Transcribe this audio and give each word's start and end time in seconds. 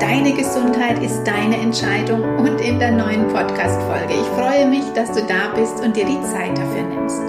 Deine 0.00 0.32
Gesundheit 0.32 1.02
ist 1.02 1.24
deine 1.24 1.56
Entscheidung 1.56 2.22
und 2.38 2.60
in 2.60 2.78
der 2.78 2.92
neuen 2.92 3.26
Podcast-Folge. 3.28 4.14
Ich 4.14 4.28
freue 4.38 4.66
mich, 4.68 4.84
dass 4.94 5.10
du 5.10 5.20
da 5.26 5.52
bist 5.56 5.80
und 5.80 5.96
dir 5.96 6.04
die 6.04 6.22
Zeit 6.22 6.56
dafür 6.56 6.82
nimmst. 6.82 7.20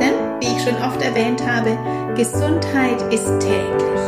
Denn, 0.00 0.14
wie 0.40 0.56
ich 0.56 0.62
schon 0.62 0.82
oft 0.82 1.02
erwähnt 1.02 1.42
habe, 1.46 1.76
Gesundheit 2.16 3.02
ist 3.12 3.28
täglich. 3.40 4.00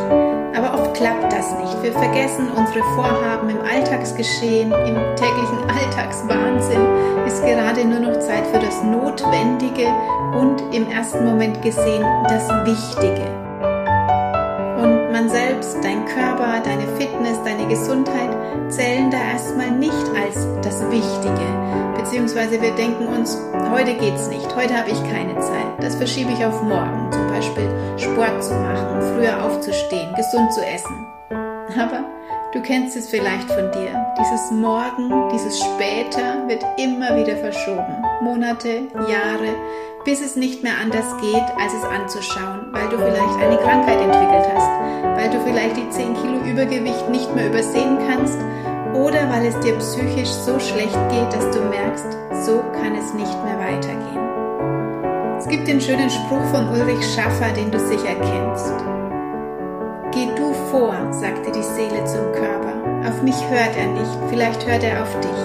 Aber 0.57 0.81
oft 0.81 0.95
klappt 0.95 1.31
das 1.31 1.53
nicht. 1.59 1.83
Wir 1.83 1.93
vergessen 1.93 2.49
unsere 2.57 2.83
Vorhaben 2.95 3.51
im 3.51 3.61
Alltagsgeschehen, 3.61 4.73
im 4.73 4.97
täglichen 5.17 5.59
Alltagswahnsinn 5.69 6.87
ist 7.27 7.45
gerade 7.45 7.85
nur 7.85 8.01
noch 8.01 8.19
Zeit 8.19 8.47
für 8.47 8.59
das 8.59 8.83
Notwendige 8.83 9.87
und 10.39 10.63
im 10.75 10.91
ersten 10.91 11.25
Moment 11.25 11.61
gesehen 11.63 12.05
das 12.29 12.49
Wichtige 12.65 13.40
man 15.21 15.29
selbst, 15.29 15.77
dein 15.83 16.07
Körper, 16.07 16.63
deine 16.65 16.87
Fitness, 16.97 17.43
deine 17.45 17.69
Gesundheit 17.69 18.31
zählen 18.71 19.11
da 19.11 19.19
erstmal 19.33 19.71
nicht 19.71 19.93
als 20.17 20.47
das 20.63 20.81
Wichtige. 20.91 21.95
Beziehungsweise 21.97 22.63
wir 22.63 22.71
denken 22.71 23.07
uns, 23.07 23.37
heute 23.71 23.95
geht's 23.95 24.29
nicht, 24.29 24.57
heute 24.57 24.75
habe 24.75 24.91
ich 24.91 25.03
keine 25.13 25.39
Zeit. 25.39 25.67
Das 25.81 25.97
verschiebe 25.97 26.33
ich 26.33 26.43
auf 26.45 26.63
morgen. 26.63 27.13
Zum 27.13 27.27
Beispiel 27.29 27.69
Sport 27.99 28.43
zu 28.43 28.55
machen, 28.55 29.15
früher 29.15 29.45
aufzustehen, 29.45 30.15
gesund 30.15 30.55
zu 30.55 30.65
essen. 30.65 31.07
Aber 31.79 32.05
du 32.53 32.61
kennst 32.63 32.97
es 32.97 33.09
vielleicht 33.09 33.51
von 33.51 33.71
dir. 33.71 34.15
Dieses 34.19 34.51
Morgen, 34.51 35.29
dieses 35.33 35.59
Später 35.59 36.49
wird 36.49 36.65
immer 36.79 37.17
wieder 37.17 37.37
verschoben. 37.37 38.03
Monate, 38.23 38.89
Jahre, 38.95 39.55
bis 40.05 40.21
es 40.21 40.37
nicht 40.37 40.63
mehr 40.63 40.75
anders 40.81 41.17
geht, 41.21 41.45
als 41.59 41.73
es 41.75 41.85
anzuschauen, 41.85 42.69
weil 42.73 42.89
du 42.89 42.99
vielleicht 42.99 43.39
eine 43.39 43.57
Krankheit 43.59 44.01
entwickelt 44.01 44.49
hast, 44.55 44.69
weil 45.17 45.31
du 45.31 45.41
vielleicht 45.45 45.77
die 45.77 45.89
10 45.91 46.15
Kilo 46.15 46.39
Übergewicht 46.45 47.09
nicht 47.09 47.35
mehr 47.35 47.47
übersehen 47.47 47.99
kannst 48.09 48.39
oder 48.95 49.31
weil 49.31 49.47
es 49.47 49.59
dir 49.61 49.77
psychisch 49.79 50.29
so 50.29 50.59
schlecht 50.59 50.99
geht, 51.11 51.33
dass 51.33 51.51
du 51.55 51.61
merkst, 51.63 52.19
so 52.45 52.63
kann 52.81 52.97
es 52.97 53.15
nicht 53.15 53.45
mehr 53.45 53.59
weitergehen. 53.59 55.39
Es 55.39 55.49
gibt 55.49 55.69
den 55.69 55.81
schönen 55.81 56.11
Spruch 56.11 56.45
von 56.53 56.69
Ulrich 56.69 57.05
Schaffer, 57.15 57.53
den 57.55 57.71
du 57.71 57.79
sicher 57.79 58.15
kennst. 58.21 58.75
Geh 60.13 60.27
du 60.37 60.50
vor, 60.71 60.95
sagte 61.13 61.51
die 61.51 61.63
Seele 61.63 62.05
zum 62.05 62.33
Körper. 62.33 62.75
Auf 63.09 63.23
mich 63.23 63.37
hört 63.49 63.77
er 63.77 63.87
nicht, 63.89 64.19
vielleicht 64.29 64.67
hört 64.67 64.85
er 64.85 65.03
auf 65.03 65.15
dich. 65.21 65.41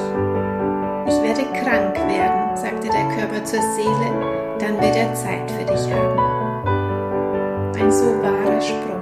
Ich 1.08 1.22
werde 1.22 1.44
krank 1.60 1.96
werden, 2.08 2.56
sagte 2.56 2.90
der 2.90 3.08
Körper 3.16 3.44
zur 3.44 3.62
Seele, 3.76 4.58
dann 4.60 4.80
wird 4.82 4.96
er 4.96 5.14
Zeit 5.16 5.50
für 5.50 5.66
dich 5.66 5.92
haben. 5.92 6.20
Ein 7.76 7.92
so 7.92 8.06
wahrer 8.22 8.62
Spruch. 8.62 8.96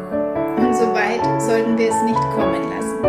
Und 0.57 0.73
so 0.73 0.93
weit 0.93 1.41
sollten 1.41 1.77
wir 1.77 1.89
es 1.89 2.03
nicht 2.03 2.21
kommen 2.35 2.69
lassen. 2.69 3.03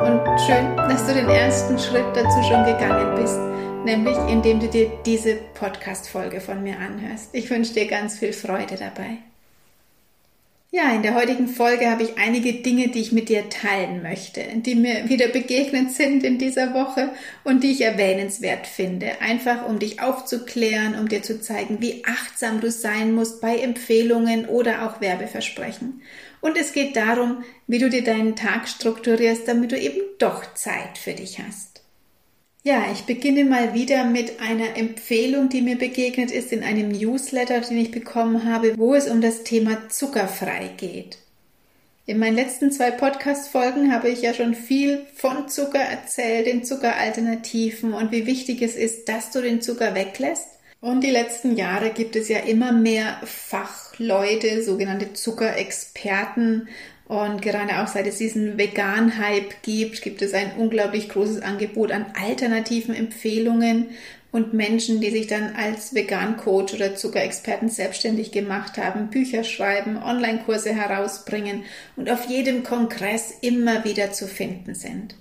Und 0.00 0.40
schön, 0.40 0.76
dass 0.76 1.06
du 1.06 1.14
den 1.14 1.28
ersten 1.28 1.78
Schritt 1.78 2.06
dazu 2.14 2.42
schon 2.42 2.64
gegangen 2.64 3.16
bist, 3.16 3.38
nämlich 3.84 4.16
indem 4.28 4.60
du 4.60 4.68
dir 4.68 4.90
diese 5.04 5.36
Podcast-Folge 5.54 6.40
von 6.40 6.62
mir 6.62 6.76
anhörst. 6.78 7.30
Ich 7.32 7.50
wünsche 7.50 7.74
dir 7.74 7.86
ganz 7.86 8.18
viel 8.18 8.32
Freude 8.32 8.76
dabei. 8.76 9.18
Ja, 10.72 10.92
in 10.94 11.02
der 11.02 11.14
heutigen 11.14 11.46
Folge 11.46 11.88
habe 11.88 12.02
ich 12.02 12.18
einige 12.18 12.54
Dinge, 12.54 12.88
die 12.88 13.00
ich 13.00 13.12
mit 13.12 13.28
dir 13.28 13.48
teilen 13.48 14.02
möchte, 14.02 14.42
die 14.56 14.74
mir 14.74 15.08
wieder 15.08 15.28
begegnet 15.28 15.92
sind 15.92 16.24
in 16.24 16.38
dieser 16.38 16.74
Woche 16.74 17.12
und 17.44 17.62
die 17.62 17.70
ich 17.70 17.82
erwähnenswert 17.82 18.66
finde. 18.66 19.20
Einfach 19.20 19.66
um 19.68 19.78
dich 19.78 20.02
aufzuklären, 20.02 20.98
um 20.98 21.08
dir 21.08 21.22
zu 21.22 21.40
zeigen, 21.40 21.80
wie 21.80 22.04
achtsam 22.04 22.60
du 22.60 22.70
sein 22.70 23.14
musst 23.14 23.40
bei 23.40 23.58
Empfehlungen 23.58 24.46
oder 24.46 24.86
auch 24.86 25.00
Werbeversprechen. 25.00 26.02
Und 26.40 26.58
es 26.58 26.72
geht 26.72 26.96
darum, 26.96 27.44
wie 27.68 27.78
du 27.78 27.88
dir 27.88 28.02
deinen 28.02 28.34
Tag 28.34 28.68
strukturierst, 28.68 29.46
damit 29.46 29.70
du 29.70 29.78
eben 29.78 30.00
doch 30.18 30.52
Zeit 30.54 30.98
für 30.98 31.12
dich 31.12 31.38
hast. 31.38 31.75
Ja, 32.66 32.86
ich 32.92 33.02
beginne 33.02 33.44
mal 33.44 33.74
wieder 33.74 34.02
mit 34.02 34.40
einer 34.40 34.76
Empfehlung, 34.76 35.48
die 35.48 35.62
mir 35.62 35.78
begegnet 35.78 36.32
ist 36.32 36.50
in 36.50 36.64
einem 36.64 36.88
Newsletter, 36.88 37.60
den 37.60 37.78
ich 37.78 37.92
bekommen 37.92 38.44
habe, 38.44 38.76
wo 38.76 38.96
es 38.96 39.06
um 39.06 39.20
das 39.20 39.44
Thema 39.44 39.88
zuckerfrei 39.88 40.72
geht. 40.76 41.18
In 42.06 42.18
meinen 42.18 42.34
letzten 42.34 42.72
zwei 42.72 42.90
Podcast-Folgen 42.90 43.92
habe 43.92 44.08
ich 44.08 44.22
ja 44.22 44.34
schon 44.34 44.56
viel 44.56 45.06
von 45.14 45.48
Zucker 45.48 45.78
erzählt, 45.78 46.48
den 46.48 46.64
Zuckeralternativen 46.64 47.92
und 47.92 48.10
wie 48.10 48.26
wichtig 48.26 48.60
es 48.62 48.74
ist, 48.74 49.08
dass 49.08 49.30
du 49.30 49.42
den 49.42 49.62
Zucker 49.62 49.94
weglässt. 49.94 50.48
Und 50.80 51.04
die 51.04 51.10
letzten 51.10 51.54
Jahre 51.54 51.90
gibt 51.90 52.16
es 52.16 52.28
ja 52.28 52.40
immer 52.40 52.72
mehr 52.72 53.20
Fachleute, 53.24 54.64
sogenannte 54.64 55.12
Zuckerexperten 55.12 56.66
und 57.08 57.40
gerade 57.40 57.80
auch 57.80 57.86
seit 57.86 58.06
es 58.06 58.18
diesen 58.18 58.58
Vegan-Hype 58.58 59.62
gibt, 59.62 60.02
gibt 60.02 60.22
es 60.22 60.34
ein 60.34 60.56
unglaublich 60.58 61.08
großes 61.08 61.40
Angebot 61.40 61.92
an 61.92 62.06
alternativen 62.20 62.94
Empfehlungen 62.94 63.90
und 64.32 64.54
Menschen, 64.54 65.00
die 65.00 65.10
sich 65.10 65.28
dann 65.28 65.54
als 65.54 65.94
Vegan-Coach 65.94 66.74
oder 66.74 66.96
Zuckerexperten 66.96 67.68
selbstständig 67.68 68.32
gemacht 68.32 68.76
haben, 68.76 69.08
Bücher 69.08 69.44
schreiben, 69.44 70.02
Online-Kurse 70.02 70.74
herausbringen 70.74 71.64
und 71.94 72.10
auf 72.10 72.28
jedem 72.28 72.64
Kongress 72.64 73.32
immer 73.40 73.84
wieder 73.84 74.12
zu 74.12 74.26
finden 74.26 74.74
sind. 74.74 75.14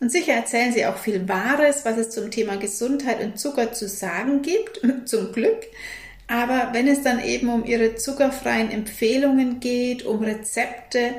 Und 0.00 0.10
sicher 0.10 0.32
erzählen 0.32 0.72
sie 0.72 0.86
auch 0.86 0.98
viel 0.98 1.28
Wahres, 1.28 1.84
was 1.84 1.96
es 1.96 2.10
zum 2.10 2.30
Thema 2.30 2.56
Gesundheit 2.56 3.22
und 3.22 3.38
Zucker 3.38 3.72
zu 3.72 3.88
sagen 3.88 4.42
gibt, 4.42 4.80
zum 5.04 5.32
Glück. 5.32 5.66
Aber 6.28 6.70
wenn 6.72 6.88
es 6.88 7.02
dann 7.02 7.22
eben 7.22 7.48
um 7.48 7.64
ihre 7.64 7.94
zuckerfreien 7.94 8.70
Empfehlungen 8.70 9.60
geht, 9.60 10.04
um 10.04 10.22
Rezepte, 10.22 11.14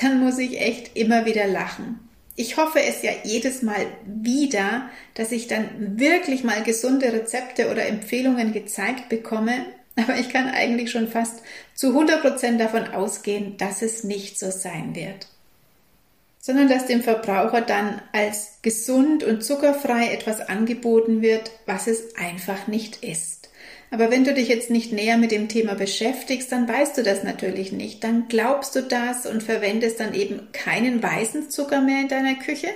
dann 0.00 0.20
muss 0.20 0.38
ich 0.38 0.60
echt 0.60 0.96
immer 0.96 1.24
wieder 1.24 1.46
lachen. 1.46 2.00
Ich 2.36 2.56
hoffe 2.56 2.80
es 2.80 3.02
ja 3.02 3.10
jedes 3.24 3.62
Mal 3.62 3.86
wieder, 4.06 4.88
dass 5.14 5.32
ich 5.32 5.46
dann 5.46 5.98
wirklich 5.98 6.44
mal 6.44 6.62
gesunde 6.62 7.12
Rezepte 7.12 7.70
oder 7.70 7.86
Empfehlungen 7.86 8.52
gezeigt 8.52 9.08
bekomme, 9.08 9.66
aber 9.96 10.16
ich 10.16 10.30
kann 10.30 10.48
eigentlich 10.48 10.90
schon 10.90 11.08
fast 11.08 11.42
zu 11.74 11.98
100% 11.98 12.56
davon 12.56 12.88
ausgehen, 12.88 13.56
dass 13.56 13.82
es 13.82 14.04
nicht 14.04 14.38
so 14.38 14.50
sein 14.50 14.94
wird. 14.94 15.26
Sondern 16.38 16.68
dass 16.68 16.86
dem 16.86 17.02
Verbraucher 17.02 17.60
dann 17.60 18.00
als 18.12 18.58
gesund 18.62 19.24
und 19.24 19.44
zuckerfrei 19.44 20.12
etwas 20.12 20.40
angeboten 20.40 21.20
wird, 21.20 21.50
was 21.66 21.86
es 21.86 22.16
einfach 22.16 22.66
nicht 22.66 23.02
ist. 23.02 23.39
Aber 23.90 24.10
wenn 24.10 24.24
du 24.24 24.32
dich 24.32 24.48
jetzt 24.48 24.70
nicht 24.70 24.92
näher 24.92 25.18
mit 25.18 25.32
dem 25.32 25.48
Thema 25.48 25.74
beschäftigst, 25.74 26.52
dann 26.52 26.68
weißt 26.68 26.96
du 26.96 27.02
das 27.02 27.24
natürlich 27.24 27.72
nicht. 27.72 28.04
Dann 28.04 28.28
glaubst 28.28 28.76
du 28.76 28.82
das 28.82 29.26
und 29.26 29.42
verwendest 29.42 29.98
dann 29.98 30.14
eben 30.14 30.48
keinen 30.52 31.02
weißen 31.02 31.50
Zucker 31.50 31.80
mehr 31.80 32.02
in 32.02 32.08
deiner 32.08 32.36
Küche, 32.36 32.68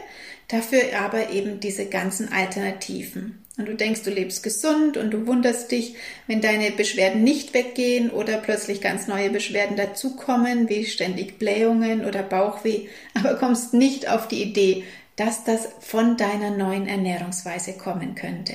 dafür 0.49 0.81
aber 1.01 1.31
eben 1.31 1.61
diese 1.61 1.87
ganzen 1.87 2.33
Alternativen. 2.33 3.45
Und 3.57 3.69
du 3.69 3.77
denkst, 3.77 4.03
du 4.03 4.11
lebst 4.11 4.43
gesund 4.43 4.97
und 4.97 5.13
du 5.13 5.29
wunderst 5.29 5.71
dich, 5.71 5.95
wenn 6.27 6.41
deine 6.41 6.73
Beschwerden 6.73 7.23
nicht 7.23 7.55
weggehen 7.55 8.11
oder 8.11 8.39
plötzlich 8.39 8.81
ganz 8.81 9.07
neue 9.07 9.31
Beschwerden 9.31 9.77
dazukommen, 9.77 10.69
wie 10.69 10.85
ständig 10.85 11.39
Blähungen 11.39 12.05
oder 12.05 12.25
Bauchweh, 12.25 12.89
aber 13.15 13.37
kommst 13.37 13.73
nicht 13.73 14.09
auf 14.09 14.27
die 14.27 14.43
Idee, 14.43 14.83
dass 15.15 15.45
das 15.45 15.69
von 15.79 16.17
deiner 16.17 16.51
neuen 16.51 16.89
Ernährungsweise 16.89 17.75
kommen 17.75 18.17
könnte. 18.17 18.55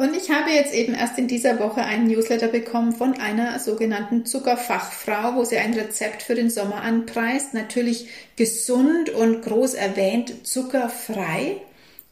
Und 0.00 0.16
ich 0.16 0.30
habe 0.30 0.48
jetzt 0.48 0.72
eben 0.72 0.94
erst 0.94 1.18
in 1.18 1.28
dieser 1.28 1.58
Woche 1.58 1.82
einen 1.82 2.06
Newsletter 2.06 2.48
bekommen 2.48 2.92
von 2.92 3.20
einer 3.20 3.58
sogenannten 3.58 4.24
Zuckerfachfrau, 4.24 5.34
wo 5.34 5.44
sie 5.44 5.58
ein 5.58 5.74
Rezept 5.74 6.22
für 6.22 6.34
den 6.34 6.48
Sommer 6.48 6.80
anpreist. 6.80 7.52
Natürlich 7.52 8.08
gesund 8.34 9.10
und 9.10 9.42
groß 9.42 9.74
erwähnt 9.74 10.46
zuckerfrei. 10.46 11.60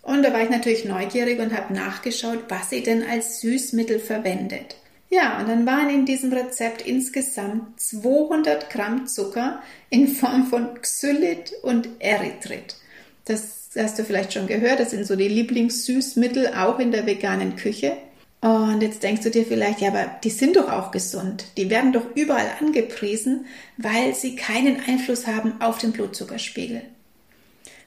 Und 0.02 0.22
da 0.22 0.34
war 0.34 0.42
ich 0.42 0.50
natürlich 0.50 0.84
neugierig 0.84 1.40
und 1.40 1.56
habe 1.56 1.72
nachgeschaut, 1.72 2.40
was 2.50 2.68
sie 2.68 2.82
denn 2.82 3.04
als 3.08 3.40
Süßmittel 3.40 4.00
verwendet. 4.00 4.76
Ja, 5.08 5.40
und 5.40 5.48
dann 5.48 5.64
waren 5.64 5.88
in 5.88 6.04
diesem 6.04 6.30
Rezept 6.30 6.82
insgesamt 6.82 7.80
200 7.80 8.68
Gramm 8.68 9.06
Zucker 9.06 9.62
in 9.88 10.08
Form 10.08 10.46
von 10.48 10.78
Xylit 10.82 11.54
und 11.62 11.88
Erythrit. 12.00 12.76
Das 13.24 13.67
hast 13.76 13.98
du 13.98 14.04
vielleicht 14.04 14.32
schon 14.32 14.46
gehört, 14.46 14.80
das 14.80 14.90
sind 14.90 15.06
so 15.06 15.16
die 15.16 15.28
Lieblingssüßmittel 15.28 16.54
auch 16.54 16.78
in 16.78 16.92
der 16.92 17.06
veganen 17.06 17.56
Küche. 17.56 17.96
Und 18.40 18.82
jetzt 18.82 19.02
denkst 19.02 19.22
du 19.22 19.30
dir 19.30 19.44
vielleicht, 19.44 19.80
ja, 19.80 19.88
aber 19.88 20.06
die 20.22 20.30
sind 20.30 20.56
doch 20.56 20.70
auch 20.70 20.92
gesund. 20.92 21.46
Die 21.56 21.70
werden 21.70 21.92
doch 21.92 22.14
überall 22.14 22.46
angepriesen, 22.60 23.46
weil 23.76 24.14
sie 24.14 24.36
keinen 24.36 24.80
Einfluss 24.86 25.26
haben 25.26 25.60
auf 25.60 25.78
den 25.78 25.92
Blutzuckerspiegel. 25.92 26.82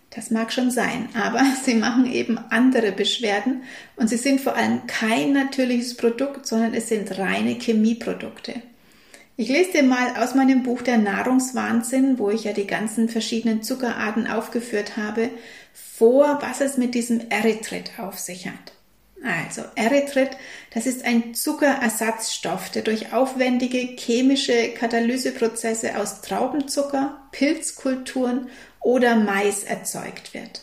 Das 0.10 0.30
mag 0.30 0.52
schon 0.52 0.70
sein, 0.72 1.08
aber 1.14 1.42
sie 1.64 1.76
machen 1.76 2.12
eben 2.12 2.38
andere 2.38 2.92
Beschwerden 2.92 3.64
und 3.96 4.10
sie 4.10 4.18
sind 4.18 4.42
vor 4.42 4.56
allem 4.56 4.86
kein 4.88 5.32
natürliches 5.32 5.96
Produkt, 5.96 6.46
sondern 6.46 6.74
es 6.74 6.90
sind 6.90 7.18
reine 7.18 7.52
Chemieprodukte. 7.52 8.62
Ich 9.38 9.50
lese 9.50 9.72
dir 9.72 9.84
mal 9.84 10.18
aus 10.18 10.36
meinem 10.36 10.64
Buch 10.64 10.82
Der 10.82 10.98
Nahrungswahnsinn, 10.98 12.20
wo 12.20 12.30
ich 12.30 12.44
ja 12.44 12.54
die 12.54 12.68
ganzen 12.68 13.10
verschiedenen 13.10 13.64
Zuckerarten 13.64 14.28
aufgeführt 14.28 14.98
habe, 14.98 15.30
vor, 15.74 16.40
was 16.42 16.62
es 16.62 16.78
mit 16.78 16.96
diesem 16.96 17.30
Erythrit 17.30 17.92
auf 17.98 18.20
sich 18.20 18.48
hat. 18.48 18.74
Also 19.24 19.62
Erythrit, 19.76 20.32
das 20.74 20.88
ist 20.88 21.06
ein 21.06 21.36
Zuckerersatzstoff, 21.36 22.72
der 22.72 22.82
durch 22.82 23.14
aufwendige 23.14 23.78
chemische 23.98 24.70
Katalyseprozesse 24.70 25.98
aus 25.98 26.22
Traubenzucker, 26.22 27.22
Pilzkulturen 27.32 28.50
oder 28.80 29.16
Mais 29.16 29.64
erzeugt 29.64 30.34
wird. 30.34 30.62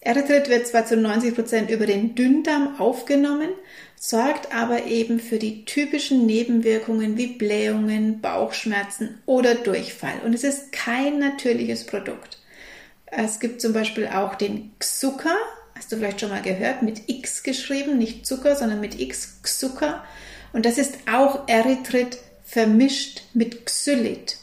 Erythrit 0.00 0.48
wird 0.48 0.66
zwar 0.66 0.86
zu 0.86 0.96
90 0.96 1.34
Prozent 1.34 1.70
über 1.70 1.84
den 1.84 2.14
Dünndarm 2.14 2.80
aufgenommen, 2.80 3.50
sorgt 4.02 4.54
aber 4.54 4.86
eben 4.86 5.20
für 5.20 5.38
die 5.38 5.66
typischen 5.66 6.24
Nebenwirkungen 6.24 7.18
wie 7.18 7.26
Blähungen, 7.26 8.22
Bauchschmerzen 8.22 9.20
oder 9.26 9.54
Durchfall. 9.54 10.20
Und 10.24 10.34
es 10.34 10.42
ist 10.42 10.72
kein 10.72 11.18
natürliches 11.18 11.84
Produkt. 11.84 12.38
Es 13.04 13.40
gibt 13.40 13.60
zum 13.60 13.74
Beispiel 13.74 14.06
auch 14.06 14.36
den 14.36 14.72
Zucker, 14.80 15.36
hast 15.76 15.92
du 15.92 15.96
vielleicht 15.96 16.20
schon 16.20 16.30
mal 16.30 16.40
gehört, 16.40 16.80
mit 16.80 17.10
X 17.10 17.42
geschrieben, 17.42 17.98
nicht 17.98 18.26
Zucker, 18.26 18.56
sondern 18.56 18.80
mit 18.80 18.98
X, 18.98 19.42
Zucker. 19.42 20.02
Und 20.54 20.64
das 20.64 20.78
ist 20.78 20.94
auch 21.06 21.46
Erythrit 21.46 22.16
vermischt 22.42 23.24
mit 23.34 23.66
Xylit. 23.66 24.38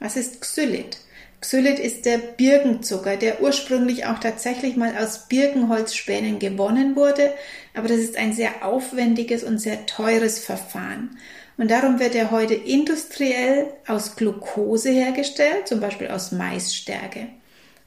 Was 0.00 0.16
ist 0.16 0.40
Xylit? 0.40 0.98
Xylit 1.40 1.78
ist 1.78 2.04
der 2.04 2.18
Birkenzucker, 2.18 3.16
der 3.16 3.42
ursprünglich 3.42 4.04
auch 4.04 4.18
tatsächlich 4.18 4.76
mal 4.76 4.94
aus 4.98 5.26
Birkenholzspänen 5.28 6.38
gewonnen 6.38 6.96
wurde, 6.96 7.32
aber 7.74 7.88
das 7.88 7.98
ist 7.98 8.16
ein 8.16 8.34
sehr 8.34 8.64
aufwendiges 8.64 9.42
und 9.42 9.58
sehr 9.58 9.86
teures 9.86 10.38
Verfahren. 10.38 11.16
Und 11.56 11.70
darum 11.70 11.98
wird 11.98 12.14
er 12.14 12.30
heute 12.30 12.54
industriell 12.54 13.72
aus 13.86 14.16
Glucose 14.16 14.90
hergestellt, 14.90 15.66
zum 15.66 15.80
Beispiel 15.80 16.08
aus 16.08 16.32
Maisstärke. 16.32 17.28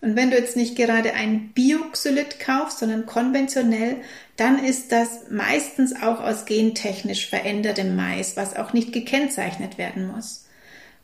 Und 0.01 0.15
wenn 0.15 0.31
du 0.31 0.37
jetzt 0.37 0.57
nicht 0.57 0.75
gerade 0.75 1.13
ein 1.13 1.53
Bioxylit 1.53 2.39
kaufst, 2.39 2.79
sondern 2.79 3.05
konventionell, 3.05 3.97
dann 4.35 4.63
ist 4.63 4.91
das 4.91 5.29
meistens 5.29 5.95
auch 5.95 6.19
aus 6.19 6.45
gentechnisch 6.45 7.29
verändertem 7.29 7.95
Mais, 7.95 8.35
was 8.35 8.55
auch 8.55 8.73
nicht 8.73 8.91
gekennzeichnet 8.91 9.77
werden 9.77 10.07
muss. 10.07 10.42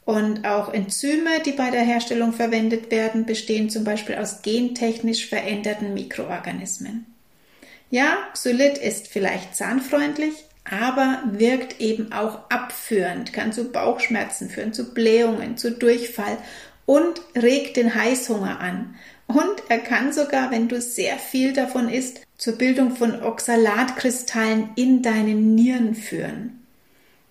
Und 0.10 0.44
auch 0.44 0.74
Enzyme, 0.74 1.40
die 1.46 1.52
bei 1.52 1.70
der 1.70 1.84
Herstellung 1.84 2.34
verwendet 2.34 2.90
werden, 2.90 3.28
bestehen 3.28 3.70
zum 3.70 3.84
Beispiel 3.84 4.16
aus 4.16 4.42
gentechnisch 4.42 5.28
veränderten 5.28 5.94
Mikroorganismen. 5.94 7.06
Ja, 7.92 8.18
Xylit 8.34 8.80
ist 8.80 9.08
vielleicht 9.08 9.56
zahnfreundlich, 9.56 10.34
aber 10.68 11.22
wirkt 11.34 11.80
eben 11.80 12.12
auch 12.12 12.50
abführend, 12.50 13.34
kann 13.34 13.54
zu 13.54 13.66
Bauchschmerzen 13.66 14.50
führen, 14.50 14.74
zu 14.74 14.96
Blähungen, 14.96 15.58
zu 15.58 15.74
Durchfall 15.74 16.40
und 16.88 17.22
regt 17.36 17.78
den 17.78 17.94
Heißhunger 17.94 18.60
an. 18.60 18.96
Und 19.28 19.62
er 19.70 19.78
kann 19.78 20.12
sogar, 20.12 20.50
wenn 20.50 20.68
du 20.68 20.82
sehr 20.82 21.20
viel 21.20 21.54
davon 21.54 21.88
isst, 21.88 22.22
zur 22.36 22.54
Bildung 22.54 22.96
von 22.96 23.22
Oxalatkristallen 23.22 24.72
in 24.76 25.04
deinen 25.04 25.54
Nieren 25.54 25.94
führen. 25.94 26.59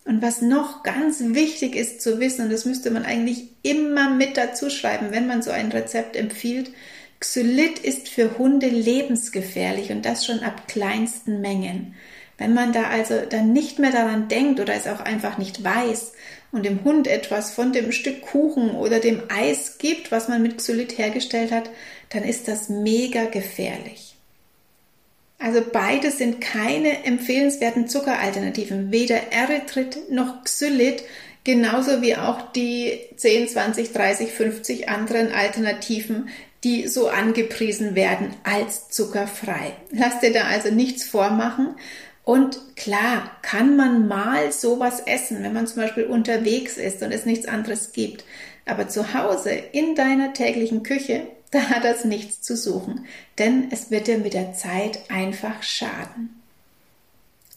Und 0.08 0.22
was 0.22 0.40
noch 0.40 0.84
ganz 0.84 1.20
wichtig 1.20 1.76
ist 1.76 2.00
zu 2.00 2.18
wissen, 2.18 2.44
und 2.46 2.50
das 2.50 2.64
müsste 2.64 2.90
man 2.90 3.04
eigentlich 3.04 3.50
immer 3.62 4.08
mit 4.08 4.38
dazu 4.38 4.70
schreiben, 4.70 5.08
wenn 5.10 5.26
man 5.26 5.42
so 5.42 5.50
ein 5.50 5.70
Rezept 5.70 6.16
empfiehlt, 6.16 6.70
Xylit 7.20 7.78
ist 7.80 8.08
für 8.08 8.38
Hunde 8.38 8.68
lebensgefährlich 8.68 9.90
und 9.90 10.06
das 10.06 10.24
schon 10.24 10.40
ab 10.40 10.66
kleinsten 10.66 11.42
Mengen. 11.42 11.94
Wenn 12.38 12.54
man 12.54 12.72
da 12.72 12.84
also 12.84 13.20
dann 13.28 13.52
nicht 13.52 13.80
mehr 13.80 13.90
daran 13.92 14.28
denkt 14.28 14.60
oder 14.60 14.72
es 14.72 14.86
auch 14.86 15.00
einfach 15.00 15.36
nicht 15.36 15.62
weiß 15.62 16.14
und 16.52 16.64
dem 16.64 16.84
Hund 16.84 17.06
etwas 17.06 17.50
von 17.50 17.74
dem 17.74 17.92
Stück 17.92 18.22
Kuchen 18.22 18.70
oder 18.76 19.00
dem 19.00 19.24
Eis 19.28 19.76
gibt, 19.76 20.10
was 20.10 20.28
man 20.28 20.40
mit 20.40 20.56
Xylit 20.56 20.96
hergestellt 20.96 21.52
hat, 21.52 21.68
dann 22.08 22.24
ist 22.24 22.48
das 22.48 22.70
mega 22.70 23.26
gefährlich. 23.26 24.07
Also 25.38 25.62
beide 25.72 26.10
sind 26.10 26.40
keine 26.40 27.04
empfehlenswerten 27.04 27.88
Zuckeralternativen, 27.88 28.90
weder 28.90 29.32
Erythrit 29.32 30.10
noch 30.10 30.42
Xylit, 30.42 31.04
genauso 31.44 32.02
wie 32.02 32.16
auch 32.16 32.52
die 32.52 32.98
10, 33.16 33.48
20, 33.48 33.92
30, 33.92 34.32
50 34.32 34.88
anderen 34.88 35.32
Alternativen, 35.32 36.28
die 36.64 36.88
so 36.88 37.08
angepriesen 37.08 37.94
werden 37.94 38.34
als 38.42 38.88
zuckerfrei. 38.88 39.72
Lass 39.92 40.18
dir 40.18 40.32
da 40.32 40.44
also 40.44 40.70
nichts 40.70 41.04
vormachen. 41.04 41.76
Und 42.24 42.58
klar, 42.76 43.30
kann 43.42 43.76
man 43.76 44.08
mal 44.08 44.52
sowas 44.52 45.00
essen, 45.06 45.42
wenn 45.42 45.52
man 45.52 45.66
zum 45.66 45.82
Beispiel 45.82 46.04
unterwegs 46.04 46.76
ist 46.76 47.02
und 47.02 47.12
es 47.12 47.24
nichts 47.24 47.46
anderes 47.46 47.92
gibt. 47.92 48.24
Aber 48.66 48.88
zu 48.88 49.14
Hause 49.14 49.50
in 49.50 49.94
deiner 49.94 50.34
täglichen 50.34 50.82
Küche 50.82 51.22
da 51.50 51.70
hat 51.70 51.84
das 51.84 52.04
nichts 52.04 52.42
zu 52.42 52.56
suchen, 52.56 53.06
denn 53.38 53.68
es 53.70 53.90
wird 53.90 54.06
dir 54.06 54.18
mit 54.18 54.34
der 54.34 54.52
Zeit 54.54 55.10
einfach 55.10 55.62
schaden. 55.62 56.38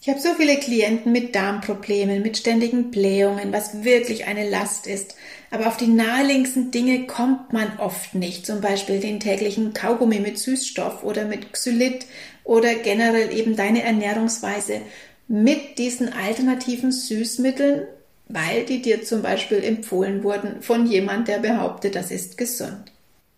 Ich 0.00 0.08
habe 0.08 0.18
so 0.18 0.34
viele 0.34 0.56
Klienten 0.56 1.12
mit 1.12 1.32
Darmproblemen, 1.36 2.22
mit 2.22 2.36
ständigen 2.36 2.90
Blähungen, 2.90 3.52
was 3.52 3.84
wirklich 3.84 4.26
eine 4.26 4.50
Last 4.50 4.88
ist. 4.88 5.14
Aber 5.52 5.68
auf 5.68 5.76
die 5.76 5.86
naheliegendsten 5.86 6.72
Dinge 6.72 7.06
kommt 7.06 7.52
man 7.52 7.78
oft 7.78 8.16
nicht. 8.16 8.44
Zum 8.44 8.60
Beispiel 8.60 8.98
den 8.98 9.20
täglichen 9.20 9.74
Kaugummi 9.74 10.18
mit 10.18 10.40
Süßstoff 10.40 11.04
oder 11.04 11.26
mit 11.26 11.52
Xylit 11.52 12.06
oder 12.42 12.74
generell 12.74 13.32
eben 13.32 13.54
deine 13.54 13.84
Ernährungsweise 13.84 14.80
mit 15.28 15.78
diesen 15.78 16.12
alternativen 16.12 16.90
Süßmitteln, 16.90 17.86
weil 18.28 18.64
die 18.64 18.82
dir 18.82 19.04
zum 19.04 19.22
Beispiel 19.22 19.62
empfohlen 19.62 20.24
wurden 20.24 20.62
von 20.62 20.86
jemand, 20.86 21.28
der 21.28 21.38
behauptet, 21.38 21.94
das 21.94 22.10
ist 22.10 22.36
gesund 22.36 22.91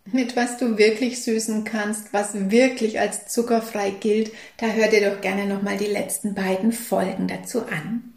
mit 0.05 0.35
was 0.35 0.57
du 0.57 0.77
wirklich 0.77 1.23
süßen 1.23 1.63
kannst, 1.63 2.13
was 2.13 2.49
wirklich 2.51 2.99
als 2.99 3.27
zuckerfrei 3.27 3.89
gilt, 3.89 4.31
da 4.57 4.67
hör 4.67 4.87
dir 4.87 5.09
doch 5.09 5.21
gerne 5.21 5.45
nochmal 5.45 5.77
die 5.77 5.85
letzten 5.85 6.35
beiden 6.35 6.71
Folgen 6.71 7.27
dazu 7.27 7.63
an. 7.63 8.13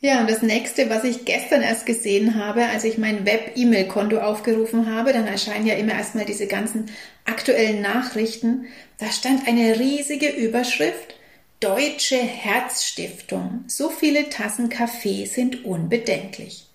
Ja, 0.00 0.20
und 0.20 0.30
das 0.30 0.42
nächste, 0.42 0.90
was 0.90 1.04
ich 1.04 1.24
gestern 1.24 1.62
erst 1.62 1.86
gesehen 1.86 2.34
habe, 2.34 2.66
als 2.66 2.84
ich 2.84 2.98
mein 2.98 3.24
Web-E-Mail-Konto 3.24 4.18
aufgerufen 4.18 4.94
habe, 4.94 5.12
dann 5.12 5.26
erscheinen 5.26 5.66
ja 5.66 5.74
immer 5.74 5.94
erstmal 5.94 6.26
diese 6.26 6.46
ganzen 6.46 6.90
aktuellen 7.24 7.80
Nachrichten. 7.80 8.66
Da 8.98 9.10
stand 9.10 9.48
eine 9.48 9.78
riesige 9.78 10.28
Überschrift. 10.28 11.14
Deutsche 11.60 12.18
Herzstiftung. 12.18 13.64
So 13.66 13.88
viele 13.88 14.28
Tassen 14.28 14.68
Kaffee 14.68 15.24
sind 15.24 15.64
unbedenklich. 15.64 16.65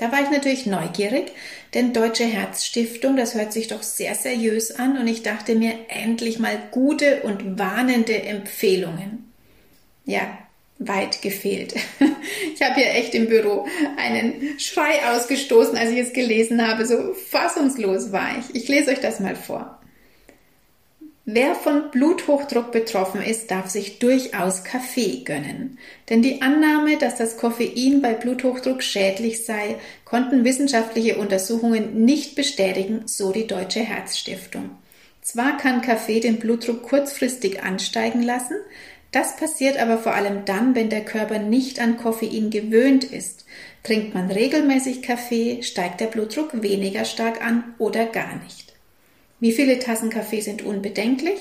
Da 0.00 0.10
war 0.10 0.22
ich 0.22 0.30
natürlich 0.30 0.64
neugierig, 0.64 1.32
denn 1.74 1.92
Deutsche 1.92 2.24
Herzstiftung, 2.24 3.16
das 3.16 3.34
hört 3.34 3.52
sich 3.52 3.68
doch 3.68 3.82
sehr 3.82 4.14
seriös 4.14 4.72
an 4.72 4.96
und 4.96 5.06
ich 5.06 5.22
dachte 5.22 5.54
mir 5.54 5.74
endlich 5.88 6.38
mal 6.38 6.58
gute 6.70 7.20
und 7.20 7.58
warnende 7.58 8.14
Empfehlungen. 8.22 9.30
Ja, 10.06 10.38
weit 10.78 11.22
gefehlt. 11.22 11.74
Ich 12.54 12.62
habe 12.66 12.74
hier 12.74 12.90
echt 12.90 13.14
im 13.14 13.26
Büro 13.26 13.66
einen 13.96 14.58
Schrei 14.58 15.00
ausgestoßen, 15.14 15.78
als 15.78 15.90
ich 15.90 15.98
es 15.98 16.12
gelesen 16.12 16.66
habe. 16.66 16.84
So 16.84 17.14
fassungslos 17.14 18.12
war 18.12 18.38
ich. 18.38 18.54
Ich 18.54 18.68
lese 18.68 18.90
euch 18.90 19.00
das 19.00 19.18
mal 19.18 19.34
vor. 19.34 19.79
Wer 21.26 21.54
von 21.54 21.90
Bluthochdruck 21.90 22.72
betroffen 22.72 23.22
ist, 23.22 23.50
darf 23.50 23.68
sich 23.68 23.98
durchaus 23.98 24.64
Kaffee 24.64 25.22
gönnen. 25.24 25.78
Denn 26.08 26.22
die 26.22 26.42
Annahme, 26.42 26.96
dass 26.96 27.16
das 27.16 27.36
Koffein 27.36 28.00
bei 28.02 28.14
Bluthochdruck 28.14 28.82
schädlich 28.82 29.44
sei, 29.44 29.76
konnten 30.04 30.44
wissenschaftliche 30.44 31.18
Untersuchungen 31.18 32.04
nicht 32.04 32.34
bestätigen, 32.34 33.02
so 33.06 33.32
die 33.32 33.46
Deutsche 33.46 33.80
Herzstiftung. 33.80 34.70
Zwar 35.22 35.58
kann 35.58 35.82
Kaffee 35.82 36.20
den 36.20 36.38
Blutdruck 36.38 36.82
kurzfristig 36.82 37.62
ansteigen 37.62 38.22
lassen, 38.22 38.56
das 39.12 39.36
passiert 39.36 39.76
aber 39.76 39.98
vor 39.98 40.14
allem 40.14 40.44
dann, 40.44 40.74
wenn 40.74 40.88
der 40.88 41.04
Körper 41.04 41.38
nicht 41.38 41.80
an 41.80 41.96
Koffein 41.96 42.50
gewöhnt 42.50 43.04
ist. 43.04 43.44
Trinkt 43.82 44.14
man 44.14 44.30
regelmäßig 44.30 45.02
Kaffee, 45.02 45.62
steigt 45.62 46.00
der 46.00 46.06
Blutdruck 46.06 46.62
weniger 46.62 47.04
stark 47.04 47.44
an 47.44 47.74
oder 47.78 48.06
gar 48.06 48.36
nicht. 48.44 48.69
Wie 49.40 49.52
viele 49.52 49.78
Tassen 49.78 50.10
Kaffee 50.10 50.42
sind 50.42 50.62
unbedenklich? 50.62 51.38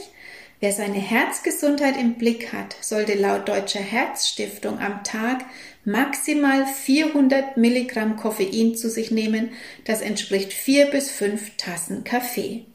Wer 0.62 0.74
seine 0.74 1.00
Herzgesundheit 1.00 1.98
im 1.98 2.15
Blick 2.15 2.51
hat, 2.51 2.75
sollte 2.82 3.13
laut 3.13 3.48
Deutscher 3.48 3.79
Herzstiftung 3.79 4.79
am 4.79 5.03
Tag 5.03 5.46
maximal 5.86 6.65
400 6.65 7.56
Milligramm 7.56 8.18
Koffein 8.18 8.75
zu 8.75 8.89
sich 8.89 9.12
nehmen. 9.12 9.51
Das 9.86 10.01
entspricht 10.01 10.51
vier 10.51 10.88
bis 10.88 11.12
fünf 11.12 11.56
Tassen 11.56 12.03
Kaffee. 12.03 12.65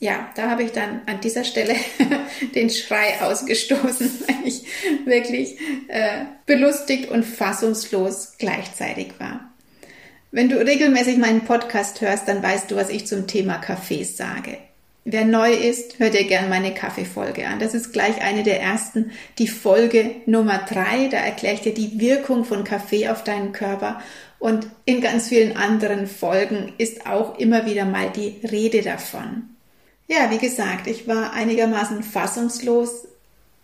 Ja, 0.00 0.30
da 0.34 0.50
habe 0.50 0.64
ich 0.64 0.72
dann 0.72 1.00
an 1.06 1.20
dieser 1.22 1.44
Stelle 1.44 1.76
den 2.54 2.68
Schrei 2.68 3.20
ausgestoßen, 3.22 4.10
weil 4.26 4.46
ich 4.48 4.64
wirklich 5.06 5.58
äh, 5.88 6.24
belustigt 6.44 7.08
und 7.10 7.24
fassungslos 7.24 8.34
gleichzeitig 8.38 9.18
war. 9.18 9.53
Wenn 10.34 10.48
du 10.48 10.56
regelmäßig 10.56 11.18
meinen 11.18 11.42
Podcast 11.42 12.00
hörst, 12.00 12.26
dann 12.26 12.42
weißt 12.42 12.68
du, 12.68 12.74
was 12.74 12.90
ich 12.90 13.06
zum 13.06 13.28
Thema 13.28 13.58
Kaffees 13.58 14.16
sage. 14.16 14.58
Wer 15.04 15.24
neu 15.24 15.52
ist, 15.52 16.00
hört 16.00 16.14
dir 16.14 16.24
gern 16.24 16.48
meine 16.48 16.74
Kaffeefolge 16.74 17.46
an. 17.46 17.60
Das 17.60 17.72
ist 17.72 17.92
gleich 17.92 18.20
eine 18.20 18.42
der 18.42 18.60
ersten, 18.60 19.12
die 19.38 19.46
Folge 19.46 20.10
Nummer 20.26 20.58
drei. 20.68 21.06
Da 21.06 21.18
erkläre 21.18 21.54
ich 21.54 21.60
dir 21.60 21.72
die 21.72 22.00
Wirkung 22.00 22.44
von 22.44 22.64
Kaffee 22.64 23.08
auf 23.10 23.22
deinen 23.22 23.52
Körper. 23.52 24.00
Und 24.40 24.66
in 24.86 25.00
ganz 25.00 25.28
vielen 25.28 25.56
anderen 25.56 26.08
Folgen 26.08 26.72
ist 26.78 27.06
auch 27.06 27.38
immer 27.38 27.64
wieder 27.64 27.84
mal 27.84 28.10
die 28.10 28.40
Rede 28.42 28.82
davon. 28.82 29.50
Ja, 30.08 30.32
wie 30.32 30.38
gesagt, 30.38 30.88
ich 30.88 31.06
war 31.06 31.32
einigermaßen 31.32 32.02
fassungslos, 32.02 33.06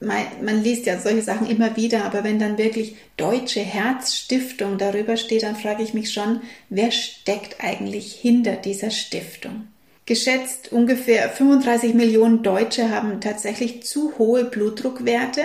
man 0.00 0.62
liest 0.62 0.86
ja 0.86 0.98
solche 0.98 1.22
Sachen 1.22 1.48
immer 1.48 1.76
wieder, 1.76 2.04
aber 2.04 2.24
wenn 2.24 2.38
dann 2.38 2.56
wirklich 2.56 2.96
Deutsche 3.18 3.60
Herzstiftung 3.60 4.78
darüber 4.78 5.18
steht, 5.18 5.42
dann 5.42 5.56
frage 5.56 5.82
ich 5.82 5.92
mich 5.92 6.12
schon, 6.12 6.40
wer 6.70 6.90
steckt 6.90 7.62
eigentlich 7.62 8.12
hinter 8.14 8.56
dieser 8.56 8.90
Stiftung? 8.90 9.68
Geschätzt 10.06 10.72
ungefähr 10.72 11.28
35 11.28 11.94
Millionen 11.94 12.42
Deutsche 12.42 12.90
haben 12.90 13.20
tatsächlich 13.20 13.84
zu 13.84 14.18
hohe 14.18 14.44
Blutdruckwerte. 14.44 15.42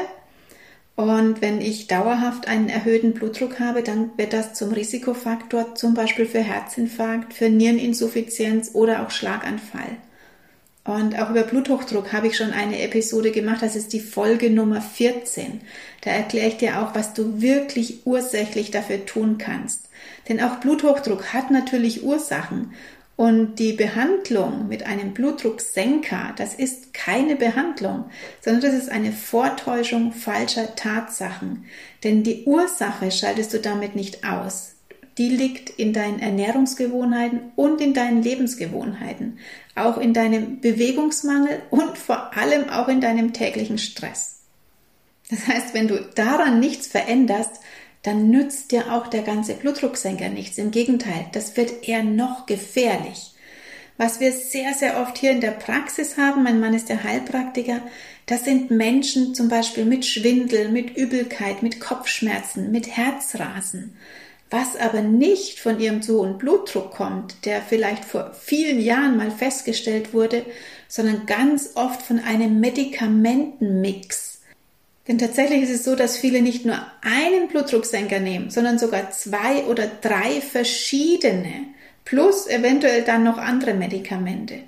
Und 0.96 1.42
wenn 1.42 1.60
ich 1.60 1.88
dauerhaft 1.88 2.48
einen 2.48 2.70
erhöhten 2.70 3.14
Blutdruck 3.14 3.60
habe, 3.60 3.84
dann 3.84 4.12
wird 4.18 4.32
das 4.32 4.54
zum 4.54 4.72
Risikofaktor 4.72 5.76
zum 5.76 5.94
Beispiel 5.94 6.26
für 6.26 6.42
Herzinfarkt, 6.42 7.34
für 7.34 7.50
Niereninsuffizienz 7.50 8.72
oder 8.74 9.06
auch 9.06 9.12
Schlaganfall. 9.12 9.98
Und 10.86 11.20
auch 11.20 11.32
über 11.32 11.42
Bluthochdruck 11.42 12.14
habe 12.14 12.28
ich 12.28 12.38
schon 12.38 12.52
eine 12.52 12.80
Episode 12.80 13.32
gemacht. 13.32 13.64
Das 13.64 13.76
ist 13.76 13.92
die 13.92 14.00
Folge 14.00 14.52
Nummer 14.52 14.82
14. 14.82 15.62
Da 16.02 16.12
erkläre 16.12 16.48
ich 16.48 16.58
dir 16.58 16.80
auch, 16.80 16.94
was 16.94 17.16
du 17.16 17.42
wirklich 17.42 18.06
ursächlich 18.06 18.70
dafür 18.70 19.04
tun 19.04 19.40
kannst. 19.40 19.90
Denn 20.30 20.40
auch 20.40 20.58
Bluthochdruck 20.58 21.34
hat 21.34 21.50
natürlich 21.50 22.04
Ursachen. 22.04 22.74
Und 23.16 23.56
die 23.56 23.74
Behandlung 23.74 24.68
mit 24.68 24.86
einem 24.86 25.14
Blutdrucksenker, 25.14 26.34
das 26.38 26.54
ist 26.54 26.94
keine 26.94 27.36
Behandlung, 27.36 28.06
sondern 28.42 28.62
das 28.62 28.74
ist 28.74 28.92
eine 28.92 29.14
Vortäuschung 29.14 30.12
falscher 30.12 30.76
Tatsachen. 30.76 31.66
Denn 32.04 32.24
die 32.24 32.44
Ursache 32.44 33.10
schaltest 33.12 33.54
du 33.54 33.60
damit 33.60 33.96
nicht 33.96 34.24
aus 34.24 34.75
die 35.18 35.30
liegt 35.30 35.70
in 35.70 35.94
deinen 35.94 36.20
Ernährungsgewohnheiten 36.20 37.52
und 37.56 37.80
in 37.80 37.94
deinen 37.94 38.22
Lebensgewohnheiten, 38.22 39.40
auch 39.74 39.98
in 39.98 40.14
deinem 40.14 40.60
Bewegungsmangel 40.60 41.62
und 41.70 41.98
vor 41.98 42.36
allem 42.36 42.70
auch 42.70 42.90
in 42.90 43.02
deinem 43.02 43.32
täglichen 43.32 43.78
Stress. 43.78 44.42
Das 45.30 45.48
heißt, 45.48 45.74
wenn 45.74 45.88
du 45.88 46.00
daran 46.16 46.60
nichts 46.60 46.88
veränderst, 46.88 47.62
dann 48.04 48.30
nützt 48.30 48.72
dir 48.72 48.92
auch 48.92 49.08
der 49.08 49.24
ganze 49.24 49.56
Blutdrucksenker 49.56 50.30
nichts. 50.30 50.58
Im 50.58 50.72
Gegenteil, 50.72 51.26
das 51.32 51.58
wird 51.58 51.88
eher 51.88 52.04
noch 52.04 52.46
gefährlich. 52.46 53.32
Was 53.98 54.20
wir 54.20 54.34
sehr, 54.34 54.74
sehr 54.74 55.00
oft 55.02 55.18
hier 55.18 55.32
in 55.32 55.40
der 55.40 55.52
Praxis 55.52 56.18
haben, 56.18 56.44
mein 56.44 56.60
Mann 56.60 56.74
ist 56.74 56.90
der 56.90 57.04
Heilpraktiker, 57.04 57.82
das 58.26 58.44
sind 58.44 58.70
Menschen 58.70 59.34
zum 59.34 59.48
Beispiel 59.48 59.86
mit 59.86 60.06
Schwindel, 60.06 60.70
mit 60.70 60.98
Übelkeit, 60.98 61.64
mit 61.64 61.80
Kopfschmerzen, 61.80 62.72
mit 62.72 62.88
Herzrasen 62.98 63.96
was 64.50 64.76
aber 64.76 65.02
nicht 65.02 65.60
von 65.60 65.80
ihrem 65.80 66.02
zu 66.02 66.20
hohen 66.20 66.38
Blutdruck 66.38 66.92
kommt, 66.92 67.46
der 67.46 67.62
vielleicht 67.62 68.06
vor 68.06 68.34
vielen 68.34 68.80
Jahren 68.80 69.18
mal 69.18 69.32
festgestellt 69.32 70.14
wurde, 70.14 70.46
sondern 70.88 71.26
ganz 71.26 71.72
oft 71.76 72.02
von 72.02 72.20
einem 72.20 72.60
Medikamentenmix. 72.60 74.42
Denn 75.08 75.18
tatsächlich 75.18 75.64
ist 75.64 75.72
es 75.72 75.84
so, 75.84 75.96
dass 75.96 76.18
viele 76.18 76.42
nicht 76.42 76.66
nur 76.66 76.80
einen 77.02 77.48
Blutdrucksenker 77.48 78.20
nehmen, 78.20 78.50
sondern 78.50 78.80
sogar 78.80 79.12
zwei 79.12 79.66
oder 79.66 79.88
drei 79.88 80.42
verschiedene, 80.42 81.68
plus 82.06 82.48
eventuell 82.48 83.04
dann 83.04 83.24
noch 83.24 83.38
andere 83.38 83.74
Medikamente. 83.74 84.60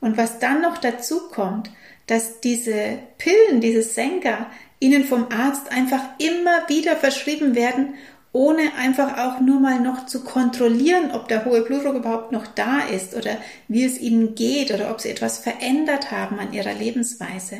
Und 0.00 0.16
was 0.16 0.38
dann 0.38 0.62
noch 0.62 0.78
dazu 0.78 1.28
kommt, 1.30 1.70
dass 2.06 2.40
diese 2.40 2.98
Pillen, 3.18 3.60
diese 3.60 3.82
Senker 3.82 4.46
ihnen 4.80 5.04
vom 5.04 5.26
Arzt 5.30 5.70
einfach 5.70 6.02
immer 6.18 6.68
wieder 6.68 6.96
verschrieben 6.96 7.54
werden 7.54 7.94
ohne 8.38 8.76
einfach 8.78 9.18
auch 9.18 9.40
nur 9.40 9.58
mal 9.58 9.80
noch 9.80 10.06
zu 10.06 10.22
kontrollieren, 10.22 11.10
ob 11.10 11.26
der 11.26 11.44
hohe 11.44 11.62
Blutdruck 11.62 11.96
überhaupt 11.96 12.30
noch 12.30 12.46
da 12.46 12.82
ist 12.82 13.16
oder 13.16 13.36
wie 13.66 13.82
es 13.82 13.98
ihnen 13.98 14.36
geht 14.36 14.70
oder 14.70 14.92
ob 14.92 15.00
sie 15.00 15.10
etwas 15.10 15.38
verändert 15.38 16.12
haben 16.12 16.38
an 16.38 16.52
ihrer 16.52 16.72
Lebensweise. 16.72 17.56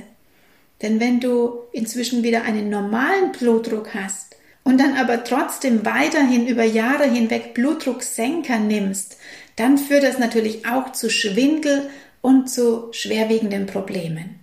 Denn 0.80 1.00
wenn 1.00 1.18
du 1.18 1.58
inzwischen 1.72 2.22
wieder 2.22 2.42
einen 2.42 2.70
normalen 2.70 3.32
Blutdruck 3.32 3.92
hast 3.92 4.36
und 4.62 4.78
dann 4.80 4.96
aber 4.96 5.24
trotzdem 5.24 5.84
weiterhin 5.84 6.46
über 6.46 6.62
Jahre 6.62 7.10
hinweg 7.10 7.54
Blutdrucksenker 7.54 8.60
nimmst, 8.60 9.16
dann 9.56 9.78
führt 9.78 10.04
das 10.04 10.20
natürlich 10.20 10.64
auch 10.64 10.92
zu 10.92 11.10
Schwindel 11.10 11.90
und 12.20 12.48
zu 12.48 12.92
schwerwiegenden 12.92 13.66
Problemen. 13.66 14.37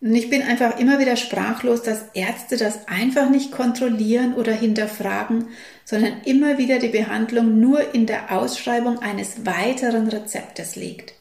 Und 0.00 0.14
ich 0.14 0.30
bin 0.30 0.42
einfach 0.42 0.78
immer 0.78 1.00
wieder 1.00 1.16
sprachlos, 1.16 1.82
dass 1.82 2.04
Ärzte 2.14 2.56
das 2.56 2.86
einfach 2.86 3.30
nicht 3.30 3.50
kontrollieren 3.50 4.34
oder 4.34 4.52
hinterfragen, 4.52 5.48
sondern 5.84 6.20
immer 6.24 6.56
wieder 6.58 6.78
die 6.78 6.88
Behandlung 6.88 7.58
nur 7.58 7.94
in 7.94 8.06
der 8.06 8.30
Ausschreibung 8.30 9.00
eines 9.00 9.44
weiteren 9.44 10.08
Rezeptes 10.08 10.76
liegt. 10.76 11.14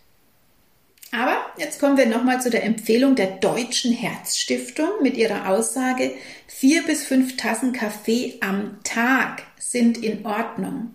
Aber 1.11 1.37
jetzt 1.57 1.79
kommen 1.79 1.97
wir 1.97 2.05
nochmal 2.05 2.41
zu 2.41 2.49
der 2.49 2.65
Empfehlung 2.65 3.15
der 3.15 3.37
Deutschen 3.37 3.93
Herzstiftung 3.93 4.89
mit 5.01 5.17
ihrer 5.17 5.49
Aussage, 5.49 6.11
vier 6.47 6.83
bis 6.83 7.05
fünf 7.05 7.37
Tassen 7.37 7.73
Kaffee 7.73 8.35
am 8.41 8.77
Tag 8.83 9.43
sind 9.57 10.03
in 10.03 10.25
Ordnung. 10.25 10.93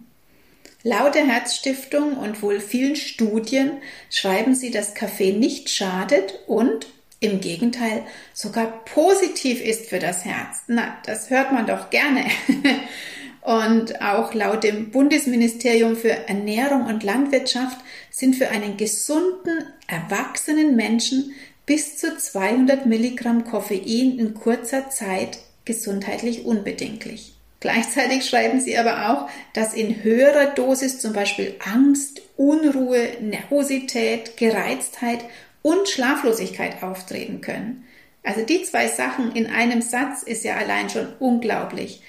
Laut 0.84 1.14
der 1.14 1.26
Herzstiftung 1.26 2.16
und 2.16 2.42
wohl 2.42 2.60
vielen 2.60 2.96
Studien 2.96 3.78
schreiben 4.10 4.54
sie, 4.54 4.70
dass 4.70 4.94
Kaffee 4.94 5.32
nicht 5.32 5.70
schadet 5.70 6.40
und 6.46 6.86
im 7.22 7.40
Gegenteil 7.40 8.04
sogar 8.34 8.84
positiv 8.84 9.64
ist 9.64 9.86
für 9.86 9.98
das 9.98 10.24
Herz. 10.24 10.62
Na, 10.66 10.96
das 11.06 11.30
hört 11.30 11.52
man 11.52 11.66
doch 11.66 11.90
gerne. 11.90 12.24
Und 13.42 14.00
auch 14.00 14.34
laut 14.34 14.62
dem 14.62 14.90
Bundesministerium 14.90 15.96
für 15.96 16.28
Ernährung 16.28 16.86
und 16.86 17.02
Landwirtschaft 17.02 17.76
sind 18.08 18.36
für 18.36 18.50
einen 18.50 18.76
gesunden, 18.76 19.64
erwachsenen 19.88 20.76
Menschen 20.76 21.32
bis 21.66 21.96
zu 21.96 22.16
200 22.16 22.86
Milligramm 22.86 23.44
Koffein 23.44 24.16
in 24.18 24.34
kurzer 24.34 24.90
Zeit 24.90 25.38
gesundheitlich 25.64 26.44
unbedenklich. 26.44 27.34
Gleichzeitig 27.58 28.24
schreiben 28.26 28.60
sie 28.60 28.76
aber 28.76 29.10
auch, 29.10 29.28
dass 29.54 29.74
in 29.74 30.02
höherer 30.02 30.46
Dosis 30.46 31.00
zum 31.00 31.12
Beispiel 31.12 31.54
Angst, 31.64 32.22
Unruhe, 32.36 33.08
Nervosität, 33.20 34.36
Gereiztheit 34.36 35.24
und 35.62 35.88
Schlaflosigkeit 35.88 36.82
auftreten 36.82 37.40
können. 37.40 37.84
Also 38.24 38.44
die 38.44 38.62
zwei 38.62 38.88
Sachen 38.88 39.32
in 39.32 39.46
einem 39.46 39.82
Satz 39.82 40.22
ist 40.22 40.44
ja 40.44 40.56
allein 40.56 40.90
schon 40.90 41.08
unglaublich. 41.18 42.02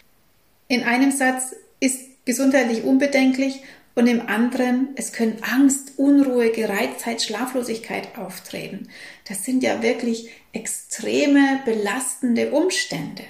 In 0.68 0.84
einem 0.84 1.12
Satz 1.12 1.56
ist 1.80 2.26
gesundheitlich 2.26 2.84
unbedenklich 2.84 3.62
und 3.96 4.08
im 4.08 4.28
anderen, 4.28 4.90
es 4.96 5.14
können 5.14 5.38
Angst, 5.42 5.94
Unruhe, 5.98 6.52
Gereiztheit, 6.52 7.22
Schlaflosigkeit 7.22 8.18
auftreten. 8.18 8.90
Das 9.28 9.44
sind 9.44 9.62
ja 9.64 9.82
wirklich 9.84 10.30
extreme, 10.52 11.62
belastende 11.66 12.52
Umstände. 12.52 13.24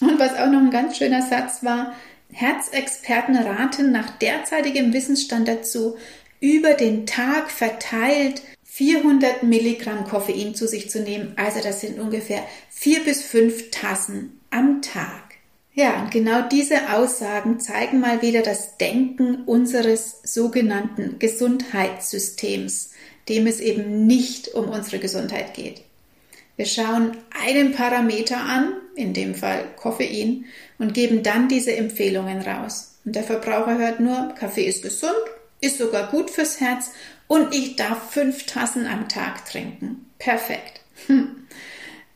Und 0.00 0.18
was 0.20 0.34
auch 0.34 0.46
noch 0.46 0.60
ein 0.60 0.70
ganz 0.70 0.96
schöner 0.98 1.22
Satz 1.22 1.64
war, 1.64 1.94
Herzexperten 2.30 3.36
raten 3.36 3.90
nach 3.90 4.10
derzeitigem 4.18 4.92
Wissensstand 4.92 5.48
dazu, 5.48 5.96
über 6.40 6.74
den 6.74 7.06
Tag 7.06 7.50
verteilt 7.50 8.42
400 8.70 9.42
Milligramm 9.42 10.04
Koffein 10.04 10.54
zu 10.54 10.68
sich 10.68 10.88
zu 10.88 11.00
nehmen. 11.00 11.32
Also 11.36 11.60
das 11.60 11.80
sind 11.80 11.98
ungefähr 11.98 12.46
vier 12.70 13.02
bis 13.02 13.22
fünf 13.22 13.70
Tassen 13.70 14.40
am 14.50 14.82
Tag. 14.82 15.34
Ja, 15.74 16.02
und 16.02 16.10
genau 16.10 16.42
diese 16.42 16.92
Aussagen 16.92 17.60
zeigen 17.60 17.98
mal 18.00 18.22
wieder 18.22 18.42
das 18.42 18.76
Denken 18.76 19.44
unseres 19.46 20.20
sogenannten 20.22 21.18
Gesundheitssystems, 21.18 22.90
dem 23.28 23.46
es 23.46 23.60
eben 23.60 24.06
nicht 24.06 24.54
um 24.54 24.68
unsere 24.68 24.98
Gesundheit 24.98 25.54
geht. 25.54 25.82
Wir 26.56 26.66
schauen 26.66 27.16
einen 27.44 27.72
Parameter 27.72 28.38
an, 28.38 28.74
in 28.96 29.12
dem 29.12 29.34
Fall 29.34 29.64
Koffein, 29.76 30.44
und 30.78 30.94
geben 30.94 31.22
dann 31.22 31.48
diese 31.48 31.74
Empfehlungen 31.74 32.42
raus. 32.42 32.98
Und 33.04 33.14
der 33.14 33.24
Verbraucher 33.24 33.78
hört 33.78 34.00
nur, 34.00 34.34
Kaffee 34.38 34.66
ist 34.66 34.82
gesund, 34.82 35.14
ist 35.60 35.78
sogar 35.78 36.10
gut 36.10 36.30
fürs 36.30 36.60
Herz 36.60 36.90
und 37.28 37.54
ich 37.54 37.76
darf 37.76 38.10
fünf 38.10 38.44
Tassen 38.46 38.86
am 38.86 39.08
Tag 39.08 39.44
trinken. 39.46 40.10
Perfekt. 40.18 40.80
Hm. 41.06 41.46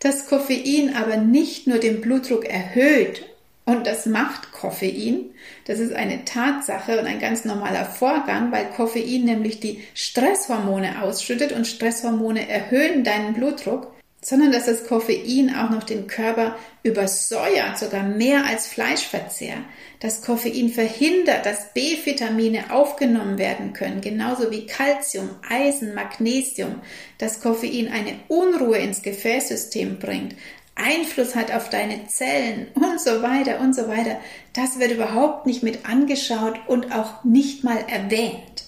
Das 0.00 0.26
Koffein 0.26 0.96
aber 0.96 1.16
nicht 1.18 1.68
nur 1.68 1.78
den 1.78 2.00
Blutdruck 2.00 2.44
erhöht, 2.44 3.24
und 3.64 3.86
das 3.86 4.06
macht 4.06 4.50
Koffein, 4.50 5.30
das 5.66 5.78
ist 5.78 5.92
eine 5.92 6.24
Tatsache 6.24 6.98
und 6.98 7.06
ein 7.06 7.20
ganz 7.20 7.44
normaler 7.44 7.84
Vorgang, 7.84 8.50
weil 8.50 8.66
Koffein 8.70 9.24
nämlich 9.24 9.60
die 9.60 9.84
Stresshormone 9.94 11.00
ausschüttet 11.02 11.52
und 11.52 11.66
Stresshormone 11.66 12.48
erhöhen 12.48 13.04
deinen 13.04 13.34
Blutdruck, 13.34 13.92
sondern 14.24 14.52
dass 14.52 14.66
das 14.66 14.86
Koffein 14.86 15.54
auch 15.54 15.70
noch 15.70 15.82
den 15.82 16.06
Körper 16.06 16.56
übersäuert, 16.84 17.76
sogar 17.76 18.04
mehr 18.04 18.46
als 18.46 18.68
Fleischverzehr. 18.68 19.56
Das 19.98 20.22
Koffein 20.22 20.68
verhindert, 20.68 21.44
dass 21.44 21.74
B-Vitamine 21.74 22.72
aufgenommen 22.72 23.36
werden 23.36 23.72
können, 23.72 24.00
genauso 24.00 24.50
wie 24.50 24.66
Calcium, 24.66 25.30
Eisen, 25.48 25.94
Magnesium. 25.94 26.80
Das 27.18 27.40
Koffein 27.40 27.88
eine 27.88 28.14
Unruhe 28.28 28.78
ins 28.78 29.02
Gefäßsystem 29.02 29.98
bringt, 29.98 30.36
Einfluss 30.74 31.34
hat 31.34 31.52
auf 31.52 31.68
deine 31.68 32.06
Zellen 32.06 32.68
und 32.74 33.00
so 33.00 33.22
weiter 33.22 33.60
und 33.60 33.74
so 33.74 33.88
weiter. 33.88 34.18
Das 34.52 34.78
wird 34.78 34.92
überhaupt 34.92 35.46
nicht 35.46 35.62
mit 35.62 35.86
angeschaut 35.86 36.54
und 36.66 36.92
auch 36.92 37.24
nicht 37.24 37.64
mal 37.64 37.84
erwähnt. 37.88 38.64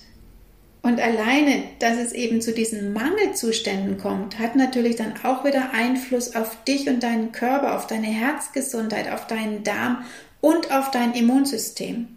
Und 0.85 1.01
alleine, 1.01 1.63
dass 1.79 1.97
es 1.97 2.13
eben 2.13 2.43
zu 2.43 2.53
diesen 2.53 2.93
Mangelzuständen 2.93 3.97
kommt, 3.97 4.39
hat 4.39 4.55
natürlich 4.55 4.97
dann 4.97 5.15
auch 5.23 5.43
wieder 5.43 5.71
Einfluss 5.73 6.37
auf 6.37 6.63
dich 6.65 6.91
und 6.91 7.03
deinen 7.03 7.33
Körper, 7.33 7.75
auf 7.75 7.87
deine 7.87 8.09
Herzgesundheit, 8.09 9.11
auf 9.11 9.27
deinen 9.27 9.65
Darm 9.65 10.05
und 10.43 10.71
auf 10.71 10.91
dein 10.91 11.15
Immunsystem. 11.15 12.09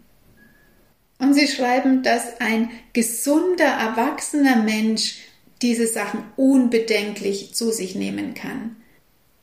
Und 1.18 1.32
sie 1.32 1.48
schreiben, 1.48 2.02
dass 2.02 2.42
ein 2.42 2.68
gesunder, 2.92 3.64
erwachsener 3.64 4.56
Mensch 4.56 5.16
diese 5.62 5.86
Sachen 5.86 6.24
unbedenklich 6.36 7.54
zu 7.54 7.70
sich 7.70 7.94
nehmen 7.94 8.34
kann. 8.34 8.76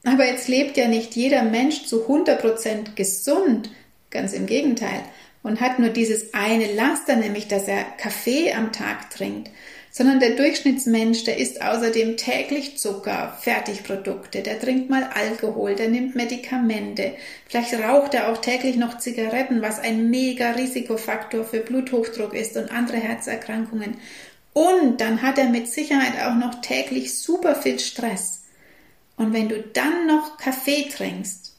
Aber 0.03 0.27
jetzt 0.27 0.47
lebt 0.47 0.77
ja 0.77 0.87
nicht 0.87 1.15
jeder 1.15 1.41
Mensch 1.41 1.87
zu 1.87 2.05
100% 2.07 2.93
gesund, 2.93 3.71
ganz 4.11 4.33
im 4.33 4.45
Gegenteil 4.45 5.01
und 5.45 5.61
hat 5.61 5.77
nur 5.77 5.89
dieses 5.89 6.33
eine 6.33 6.73
Laster, 6.73 7.15
nämlich 7.15 7.47
dass 7.47 7.67
er 7.67 7.83
Kaffee 7.83 8.51
am 8.51 8.71
Tag 8.71 9.11
trinkt, 9.11 9.51
sondern 9.91 10.19
der 10.19 10.31
Durchschnittsmensch, 10.31 11.23
der 11.23 11.37
isst 11.37 11.61
außerdem 11.61 12.17
täglich 12.17 12.79
Zucker, 12.79 13.37
Fertigprodukte, 13.39 14.41
der 14.41 14.59
trinkt 14.59 14.89
mal 14.89 15.03
Alkohol, 15.13 15.75
der 15.75 15.89
nimmt 15.89 16.15
Medikamente, 16.15 17.13
vielleicht 17.47 17.75
raucht 17.75 18.15
er 18.15 18.31
auch 18.31 18.39
täglich 18.39 18.75
noch 18.75 18.97
Zigaretten, 18.97 19.61
was 19.61 19.79
ein 19.79 20.09
mega 20.09 20.49
Risikofaktor 20.53 21.43
für 21.43 21.59
Bluthochdruck 21.59 22.33
ist 22.33 22.57
und 22.57 22.71
andere 22.71 22.97
Herzerkrankungen. 22.97 23.97
Und 24.51 24.99
dann 24.99 25.21
hat 25.21 25.37
er 25.37 25.49
mit 25.49 25.67
Sicherheit 25.67 26.23
auch 26.25 26.35
noch 26.35 26.59
täglich 26.61 27.19
super 27.19 27.53
viel 27.53 27.77
Stress. 27.77 28.45
Und 29.15 29.31
wenn 29.31 29.47
du 29.47 29.61
dann 29.61 30.07
noch 30.07 30.37
Kaffee 30.37 30.89
trinkst, 30.89 31.54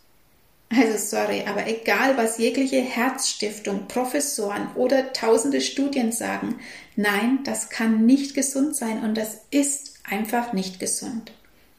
also 0.68 0.98
sorry, 0.98 1.44
aber 1.46 1.66
egal, 1.68 2.16
was 2.16 2.38
jegliche 2.38 2.80
Herzstiftung, 2.80 3.86
Professoren 3.86 4.68
oder 4.74 5.12
tausende 5.12 5.60
Studien 5.60 6.10
sagen, 6.10 6.58
nein, 6.96 7.40
das 7.44 7.70
kann 7.70 8.04
nicht 8.04 8.34
gesund 8.34 8.74
sein 8.74 9.02
und 9.04 9.16
das 9.16 9.42
ist 9.50 9.94
einfach 10.04 10.52
nicht 10.52 10.80
gesund. 10.80 11.32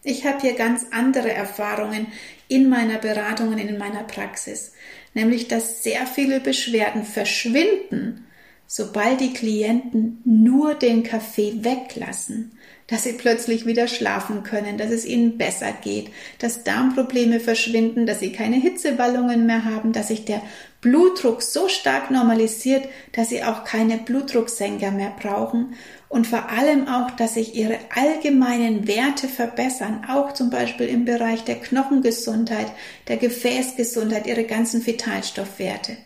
Ich 0.03 0.25
habe 0.25 0.39
hier 0.39 0.53
ganz 0.53 0.85
andere 0.91 1.33
Erfahrungen 1.33 2.07
in 2.47 2.69
meiner 2.69 2.97
Beratung 2.97 3.49
und 3.49 3.57
in 3.57 3.77
meiner 3.77 4.03
Praxis, 4.03 4.71
nämlich 5.13 5.49
dass 5.49 5.83
sehr 5.83 6.07
viele 6.07 6.39
Beschwerden 6.39 7.03
verschwinden, 7.03 8.25
sobald 8.67 9.19
die 9.19 9.33
Klienten 9.33 10.21
nur 10.23 10.75
den 10.75 11.03
Kaffee 11.03 11.55
weglassen 11.61 12.57
dass 12.87 13.03
sie 13.03 13.13
plötzlich 13.13 13.65
wieder 13.65 13.87
schlafen 13.87 14.43
können, 14.43 14.77
dass 14.77 14.91
es 14.91 15.05
ihnen 15.05 15.37
besser 15.37 15.73
geht, 15.81 16.09
dass 16.39 16.63
Darmprobleme 16.63 17.39
verschwinden, 17.39 18.05
dass 18.05 18.21
sie 18.21 18.31
keine 18.31 18.55
Hitzewallungen 18.55 19.45
mehr 19.45 19.65
haben, 19.65 19.91
dass 19.91 20.07
sich 20.07 20.25
der 20.25 20.41
Blutdruck 20.79 21.41
so 21.41 21.67
stark 21.67 22.11
normalisiert, 22.11 22.87
dass 23.11 23.29
sie 23.29 23.43
auch 23.43 23.65
keine 23.65 23.97
Blutdrucksenker 23.97 24.91
mehr 24.91 25.13
brauchen 25.19 25.75
und 26.09 26.27
vor 26.27 26.49
allem 26.49 26.87
auch, 26.87 27.11
dass 27.11 27.33
sich 27.33 27.55
ihre 27.55 27.77
allgemeinen 27.93 28.87
Werte 28.87 29.27
verbessern, 29.27 30.05
auch 30.07 30.33
zum 30.33 30.49
Beispiel 30.49 30.87
im 30.87 31.03
Bereich 31.03 31.43
der 31.43 31.55
Knochengesundheit, 31.55 32.67
der 33.09 33.17
Gefäßgesundheit, 33.17 34.27
ihre 34.27 34.45
ganzen 34.45 34.85
Vitalstoffwerte. 34.85 35.97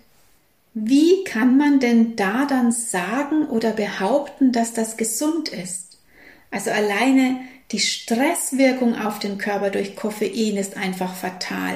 Wie 0.73 1.23
kann 1.25 1.57
man 1.57 1.79
denn 1.79 2.15
da 2.15 2.45
dann 2.45 2.71
sagen 2.71 3.45
oder 3.47 3.71
behaupten, 3.71 4.51
dass 4.51 4.73
das 4.73 4.97
gesund 4.97 5.49
ist? 5.49 5.90
Also 6.51 6.69
alleine 6.69 7.39
die 7.71 7.79
Stresswirkung 7.79 8.99
auf 8.99 9.19
den 9.19 9.37
Körper 9.37 9.69
durch 9.69 9.95
Koffein 9.95 10.57
ist 10.57 10.75
einfach 10.75 11.15
fatal, 11.15 11.75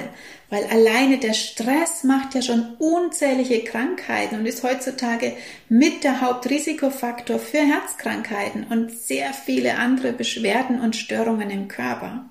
weil 0.50 0.66
alleine 0.66 1.18
der 1.18 1.34
Stress 1.34 2.04
macht 2.04 2.36
ja 2.36 2.42
schon 2.42 2.76
unzählige 2.80 3.64
Krankheiten 3.64 4.36
und 4.36 4.46
ist 4.46 4.64
heutzutage 4.64 5.34
mit 5.70 6.04
der 6.04 6.20
Hauptrisikofaktor 6.20 7.40
für 7.40 7.60
Herzkrankheiten 7.60 8.66
und 8.66 8.92
sehr 8.92 9.34
viele 9.34 9.78
andere 9.78 10.12
Beschwerden 10.12 10.82
und 10.82 10.98
Störungen 10.98 11.50
im 11.50 11.70
Körper. 11.70 12.26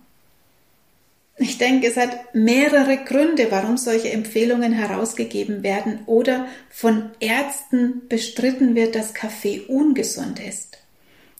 Ich 1.37 1.59
denke, 1.59 1.89
es 1.89 1.97
hat 1.97 2.35
mehrere 2.35 2.99
Gründe, 2.99 3.51
warum 3.51 3.77
solche 3.77 4.13
Empfehlungen 4.13 4.73
herausgegeben 4.73 5.63
werden 5.65 6.01
oder 6.07 6.47
von 6.71 7.11
Ärzten 7.19 8.07
bestritten 8.09 8.77
wird, 8.77 8.95
dass 8.95 9.15
Kaffee 9.15 9.63
ungesund 9.67 10.39
ist. 10.39 10.84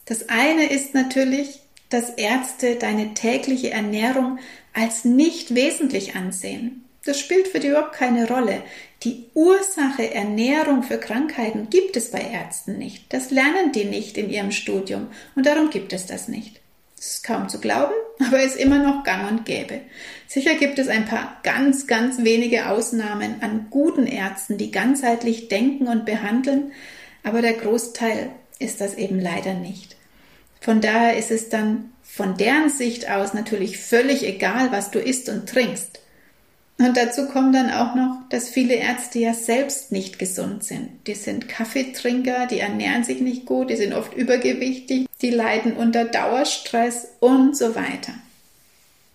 Das 0.05 0.29
eine 0.29 0.69
ist 0.69 0.93
natürlich, 0.93 1.59
dass 1.89 2.09
Ärzte 2.11 2.75
deine 2.75 3.13
tägliche 3.13 3.71
Ernährung 3.71 4.39
als 4.73 5.05
nicht 5.05 5.55
wesentlich 5.55 6.15
ansehen. 6.15 6.85
Das 7.05 7.19
spielt 7.19 7.47
für 7.47 7.59
die 7.59 7.67
überhaupt 7.67 7.93
keine 7.93 8.27
Rolle. 8.27 8.63
Die 9.03 9.25
Ursache 9.35 10.13
Ernährung 10.13 10.81
für 10.81 10.97
Krankheiten 10.97 11.69
gibt 11.69 11.95
es 11.95 12.09
bei 12.09 12.19
Ärzten 12.19 12.77
nicht. 12.77 13.13
Das 13.13 13.29
lernen 13.29 13.71
die 13.73 13.85
nicht 13.85 14.17
in 14.17 14.29
ihrem 14.29 14.51
Studium 14.51 15.07
und 15.35 15.45
darum 15.45 15.69
gibt 15.69 15.93
es 15.93 16.07
das 16.07 16.27
nicht. 16.27 16.59
Das 16.97 17.07
ist 17.07 17.23
kaum 17.23 17.49
zu 17.49 17.59
glauben, 17.59 17.93
aber 18.27 18.41
ist 18.41 18.57
immer 18.57 18.79
noch 18.79 19.03
gang 19.03 19.29
und 19.29 19.45
gäbe. 19.45 19.81
Sicher 20.27 20.55
gibt 20.55 20.79
es 20.79 20.87
ein 20.87 21.05
paar 21.05 21.39
ganz, 21.43 21.85
ganz 21.85 22.23
wenige 22.23 22.69
Ausnahmen 22.69 23.35
an 23.41 23.67
guten 23.69 24.07
Ärzten, 24.07 24.57
die 24.57 24.71
ganzheitlich 24.71 25.47
denken 25.47 25.87
und 25.87 26.05
behandeln, 26.05 26.71
aber 27.23 27.41
der 27.41 27.53
Großteil 27.53 28.31
ist 28.57 28.81
das 28.81 28.95
eben 28.95 29.19
leider 29.19 29.53
nicht. 29.53 29.94
Von 30.65 30.81
daher 30.81 31.15
ist 31.15 31.29
es 31.29 31.49
dann 31.49 31.91
von 32.01 32.37
deren 32.37 32.71
Sicht 32.71 33.07
aus 33.07 33.35
natürlich 33.35 33.77
völlig 33.77 34.25
egal, 34.25 34.71
was 34.71 34.89
du 34.89 34.97
isst 34.97 35.29
und 35.29 35.47
trinkst. 35.47 35.99
Und 36.79 36.97
dazu 36.97 37.27
kommt 37.27 37.53
dann 37.53 37.69
auch 37.69 37.93
noch, 37.93 38.17
dass 38.31 38.49
viele 38.49 38.73
Ärzte 38.73 39.19
ja 39.19 39.35
selbst 39.35 39.91
nicht 39.91 40.17
gesund 40.17 40.63
sind. 40.63 40.89
Die 41.05 41.13
sind 41.13 41.47
Kaffeetrinker, 41.47 42.47
die 42.47 42.61
ernähren 42.61 43.03
sich 43.03 43.21
nicht 43.21 43.45
gut, 43.45 43.69
die 43.69 43.75
sind 43.75 43.93
oft 43.93 44.15
übergewichtig, 44.15 45.05
die 45.21 45.29
leiden 45.29 45.73
unter 45.73 46.03
Dauerstress 46.03 47.09
und 47.19 47.55
so 47.55 47.75
weiter. 47.75 48.13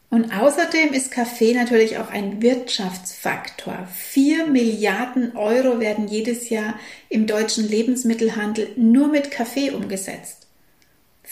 Und 0.08 0.32
außerdem 0.32 0.92
ist 0.92 1.10
Kaffee 1.10 1.54
natürlich 1.54 1.98
auch 1.98 2.10
ein 2.10 2.40
Wirtschaftsfaktor. 2.40 3.88
Vier 3.92 4.46
Milliarden 4.46 5.36
Euro 5.36 5.80
werden 5.80 6.06
jedes 6.06 6.48
Jahr 6.48 6.78
im 7.08 7.26
deutschen 7.26 7.68
Lebensmittelhandel 7.68 8.68
nur 8.76 9.08
mit 9.08 9.32
Kaffee 9.32 9.72
umgesetzt. 9.72 10.39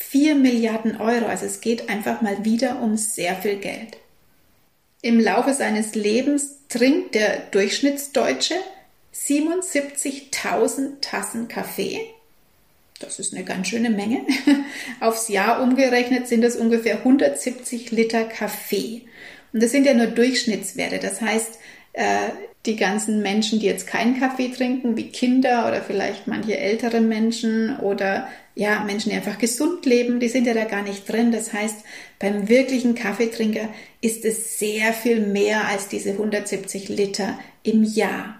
Vier 0.00 0.36
Milliarden 0.36 1.00
Euro, 1.00 1.26
also 1.26 1.44
es 1.44 1.60
geht 1.60 1.90
einfach 1.90 2.22
mal 2.22 2.44
wieder 2.44 2.80
um 2.80 2.96
sehr 2.96 3.34
viel 3.34 3.56
Geld. 3.56 3.98
Im 5.02 5.18
Laufe 5.18 5.52
seines 5.52 5.96
Lebens 5.96 6.60
trinkt 6.68 7.16
der 7.16 7.40
Durchschnittsdeutsche 7.50 8.54
77.000 9.12 11.00
Tassen 11.00 11.48
Kaffee. 11.48 12.00
Das 13.00 13.18
ist 13.18 13.34
eine 13.34 13.44
ganz 13.44 13.66
schöne 13.68 13.90
Menge. 13.90 14.22
Aufs 15.00 15.28
Jahr 15.28 15.60
umgerechnet 15.62 16.28
sind 16.28 16.42
das 16.42 16.56
ungefähr 16.56 16.98
170 16.98 17.90
Liter 17.90 18.24
Kaffee. 18.24 19.02
Und 19.52 19.62
das 19.62 19.72
sind 19.72 19.84
ja 19.84 19.94
nur 19.94 20.06
Durchschnittswerte. 20.06 21.00
Das 21.00 21.20
heißt, 21.20 21.58
äh, 21.98 22.30
die 22.64 22.76
ganzen 22.76 23.22
Menschen, 23.22 23.58
die 23.58 23.66
jetzt 23.66 23.86
keinen 23.86 24.20
Kaffee 24.20 24.48
trinken, 24.48 24.96
wie 24.96 25.10
Kinder 25.10 25.66
oder 25.66 25.82
vielleicht 25.82 26.26
manche 26.26 26.56
ältere 26.56 27.00
Menschen 27.00 27.76
oder 27.78 28.28
ja, 28.54 28.84
Menschen, 28.84 29.10
die 29.10 29.16
einfach 29.16 29.38
gesund 29.38 29.84
leben, 29.84 30.20
die 30.20 30.28
sind 30.28 30.46
ja 30.46 30.54
da 30.54 30.64
gar 30.64 30.82
nicht 30.82 31.10
drin. 31.10 31.32
Das 31.32 31.52
heißt, 31.52 31.84
beim 32.18 32.48
wirklichen 32.48 32.94
Kaffeetrinker 32.94 33.68
ist 34.00 34.24
es 34.24 34.58
sehr 34.58 34.92
viel 34.92 35.20
mehr 35.20 35.66
als 35.66 35.88
diese 35.88 36.10
170 36.10 36.88
Liter 36.88 37.38
im 37.62 37.82
Jahr. 37.82 38.37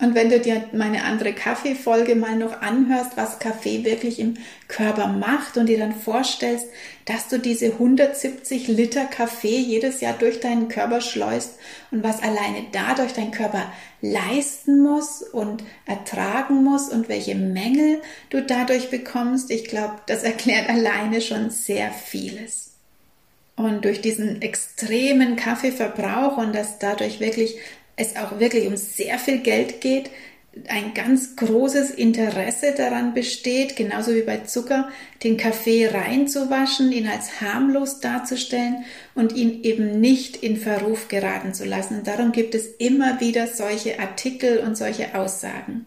Und 0.00 0.16
wenn 0.16 0.28
du 0.28 0.40
dir 0.40 0.64
meine 0.72 1.04
andere 1.04 1.32
Kaffeefolge 1.32 2.16
mal 2.16 2.34
noch 2.36 2.60
anhörst, 2.62 3.16
was 3.16 3.38
Kaffee 3.38 3.84
wirklich 3.84 4.18
im 4.18 4.34
Körper 4.66 5.06
macht 5.06 5.56
und 5.56 5.66
dir 5.66 5.78
dann 5.78 5.94
vorstellst, 5.94 6.66
dass 7.04 7.28
du 7.28 7.38
diese 7.38 7.66
170 7.66 8.66
Liter 8.66 9.04
Kaffee 9.04 9.56
jedes 9.56 10.00
Jahr 10.00 10.14
durch 10.14 10.40
deinen 10.40 10.66
Körper 10.66 11.00
schleust 11.00 11.58
und 11.92 12.02
was 12.02 12.22
alleine 12.22 12.66
dadurch 12.72 13.12
dein 13.12 13.30
Körper 13.30 13.72
leisten 14.00 14.82
muss 14.82 15.22
und 15.22 15.62
ertragen 15.86 16.64
muss 16.64 16.88
und 16.88 17.08
welche 17.08 17.36
Mängel 17.36 18.02
du 18.30 18.42
dadurch 18.42 18.90
bekommst, 18.90 19.52
ich 19.52 19.68
glaube, 19.68 19.94
das 20.06 20.24
erklärt 20.24 20.68
alleine 20.68 21.20
schon 21.20 21.50
sehr 21.50 21.92
vieles. 21.92 22.72
Und 23.56 23.84
durch 23.84 24.00
diesen 24.00 24.42
extremen 24.42 25.36
Kaffeeverbrauch 25.36 26.36
und 26.36 26.52
dass 26.52 26.80
dadurch 26.80 27.20
wirklich 27.20 27.56
es 27.96 28.16
auch 28.16 28.38
wirklich 28.40 28.66
um 28.66 28.76
sehr 28.76 29.18
viel 29.18 29.38
Geld 29.38 29.80
geht, 29.80 30.10
ein 30.68 30.94
ganz 30.94 31.34
großes 31.36 31.90
Interesse 31.90 32.74
daran 32.76 33.12
besteht, 33.12 33.74
genauso 33.74 34.14
wie 34.14 34.22
bei 34.22 34.38
Zucker, 34.38 34.88
den 35.24 35.36
Kaffee 35.36 35.88
reinzuwaschen, 35.88 36.92
ihn 36.92 37.08
als 37.08 37.40
harmlos 37.40 38.00
darzustellen 38.00 38.84
und 39.14 39.34
ihn 39.34 39.64
eben 39.64 40.00
nicht 40.00 40.36
in 40.36 40.56
Verruf 40.56 41.08
geraten 41.08 41.54
zu 41.54 41.64
lassen. 41.64 41.98
Und 41.98 42.06
darum 42.06 42.30
gibt 42.30 42.54
es 42.54 42.66
immer 42.66 43.20
wieder 43.20 43.48
solche 43.48 43.98
Artikel 43.98 44.58
und 44.58 44.76
solche 44.76 45.14
Aussagen. 45.16 45.86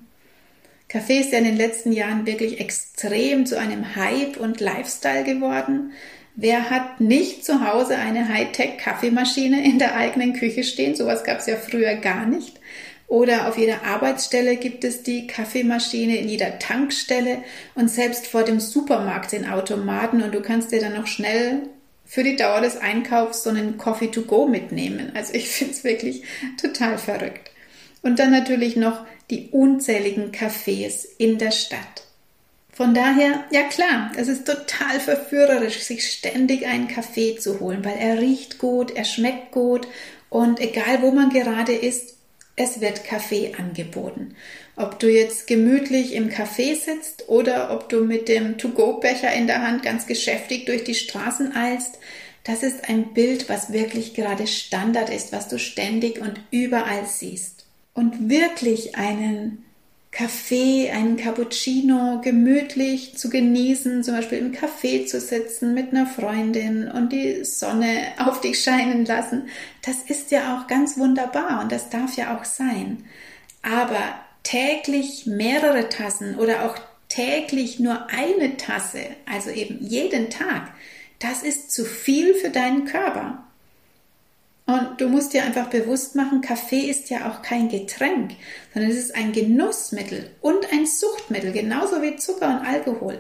Kaffee 0.90 1.20
ist 1.20 1.32
ja 1.32 1.40
in 1.40 1.46
den 1.46 1.58
letzten 1.58 1.92
Jahren 1.92 2.26
wirklich 2.26 2.60
extrem 2.60 3.46
zu 3.46 3.58
einem 3.60 3.96
Hype 3.96 4.38
und 4.38 4.62
Lifestyle 4.62 5.24
geworden. 5.24 5.92
Wer 6.40 6.70
hat 6.70 7.02
nicht 7.02 7.44
zu 7.44 7.68
Hause 7.68 7.98
eine 7.98 8.30
Hightech-Kaffeemaschine 8.30 9.66
in 9.66 9.80
der 9.80 9.96
eigenen 9.96 10.34
Küche 10.34 10.64
stehen? 10.64 10.96
Sowas 10.96 11.24
gab 11.24 11.40
es 11.40 11.48
ja 11.48 11.56
früher 11.56 11.96
gar 11.96 12.28
nicht. 12.28 12.60
Oder 13.08 13.48
auf 13.48 13.58
jeder 13.58 13.84
Arbeitsstelle 13.84 14.56
gibt 14.58 14.84
es 14.84 15.02
die 15.02 15.26
Kaffeemaschine, 15.26 16.16
in 16.16 16.30
jeder 16.30 16.60
Tankstelle 16.60 17.40
und 17.74 17.90
selbst 17.90 18.28
vor 18.28 18.44
dem 18.44 18.60
Supermarkt 18.60 19.32
sind 19.32 19.52
Automaten 19.52 20.22
und 20.22 20.32
du 20.36 20.42
kannst 20.42 20.72
dir 20.72 20.80
dann 20.80 20.94
noch 20.94 21.08
schnell 21.08 21.64
für 22.06 22.22
die 22.22 22.36
Dauer 22.36 22.62
des 22.62 22.78
Einkaufs 22.78 23.42
so 23.42 23.50
einen 23.50 23.80
Coffee 23.80 24.12
to 24.12 24.22
go 24.22 24.46
mitnehmen. 24.46 25.14
Also 25.16 25.34
ich 25.34 25.50
finde 25.50 25.74
es 25.74 25.84
wirklich 25.84 26.22
total 26.62 27.00
verrückt. 27.00 27.50
Und 28.04 28.20
dann 28.20 28.30
natürlich 28.30 28.76
noch 28.76 29.08
die 29.32 29.50
unzähligen 29.50 30.32
Cafés 30.32 31.08
in 31.18 31.40
der 31.40 31.52
Stadt. 31.52 32.07
Von 32.78 32.94
daher, 32.94 33.44
ja 33.50 33.64
klar, 33.64 34.12
es 34.18 34.28
ist 34.28 34.46
total 34.46 35.00
verführerisch, 35.00 35.80
sich 35.80 36.12
ständig 36.12 36.68
einen 36.68 36.88
Kaffee 36.88 37.36
zu 37.36 37.60
holen, 37.60 37.84
weil 37.84 37.98
er 37.98 38.22
riecht 38.22 38.60
gut, 38.60 38.96
er 38.96 39.04
schmeckt 39.04 39.52
gut 39.52 39.88
und 40.30 40.60
egal 40.60 41.02
wo 41.02 41.10
man 41.10 41.32
gerade 41.32 41.74
ist, 41.74 42.18
es 42.56 42.80
wird 42.80 43.04
Kaffee 43.04 43.56
angeboten. 43.58 44.36
Ob 44.76 45.00
du 45.00 45.12
jetzt 45.12 45.48
gemütlich 45.48 46.14
im 46.14 46.30
Café 46.30 46.76
sitzt 46.76 47.30
oder 47.30 47.72
ob 47.72 47.90
du 47.90 48.04
mit 48.04 48.30
dem 48.30 48.60
To-Go-Becher 48.60 49.34
in 49.34 49.48
der 49.48 49.64
Hand 49.64 49.82
ganz 49.82 50.06
geschäftig 50.06 50.68
durch 50.68 50.84
die 50.84 50.94
Straßen 50.94 51.56
eilst, 51.56 51.98
das 52.44 52.62
ist 52.62 52.88
ein 52.88 53.12
Bild, 53.16 53.50
was 53.50 53.74
wirklich 53.74 54.14
gerade 54.14 54.46
Standard 54.46 55.10
ist, 55.10 55.32
was 55.32 55.48
du 55.48 55.58
ständig 55.58 56.22
und 56.22 56.40
überall 56.52 57.08
siehst. 57.08 57.66
Und 57.96 58.30
wirklich 58.30 58.96
einen 58.96 59.66
Kaffee, 60.18 60.90
einen 60.90 61.16
Cappuccino 61.16 62.22
gemütlich 62.24 63.16
zu 63.16 63.30
genießen, 63.30 64.04
zum 64.04 64.16
Beispiel 64.16 64.40
im 64.40 64.52
Café 64.52 65.06
zu 65.06 65.22
sitzen 65.22 65.76
mit 65.76 65.92
einer 65.92 66.08
Freundin 66.08 66.90
und 66.90 67.14
die 67.14 67.46
Sonne 67.46 68.08
auf 68.18 68.42
dich 68.42 68.64
scheinen 68.64 69.06
lassen, 69.06 69.48
das 69.86 69.98
ist 70.08 70.32
ja 70.32 70.58
auch 70.58 70.66
ganz 70.66 70.98
wunderbar 70.98 71.62
und 71.62 71.72
das 71.72 71.90
darf 71.90 72.18
ja 72.18 72.36
auch 72.36 72.46
sein. 72.46 73.06
Aber 73.62 74.02
täglich 74.42 75.28
mehrere 75.28 75.88
Tassen 75.90 76.36
oder 76.40 76.66
auch 76.66 76.76
täglich 77.10 77.80
nur 77.80 78.08
eine 78.10 78.58
Tasse, 78.58 79.02
also 79.32 79.52
eben 79.52 79.78
jeden 79.82 80.32
Tag, 80.32 80.74
das 81.20 81.44
ist 81.44 81.72
zu 81.72 81.86
viel 81.86 82.34
für 82.34 82.50
deinen 82.50 82.86
Körper. 82.86 83.47
Und 84.68 85.00
du 85.00 85.08
musst 85.08 85.32
dir 85.32 85.44
einfach 85.44 85.68
bewusst 85.70 86.16
machen, 86.16 86.42
Kaffee 86.42 86.90
ist 86.90 87.10
ja 87.10 87.32
auch 87.32 87.42
kein 87.42 87.70
Getränk, 87.70 88.34
sondern 88.74 88.92
es 88.92 88.98
ist 88.98 89.16
ein 89.16 89.32
Genussmittel 89.32 90.30
und 90.42 90.74
ein 90.74 90.86
Suchtmittel, 90.86 91.54
genauso 91.54 92.02
wie 92.02 92.18
Zucker 92.18 92.50
und 92.50 92.68
Alkohol. 92.68 93.18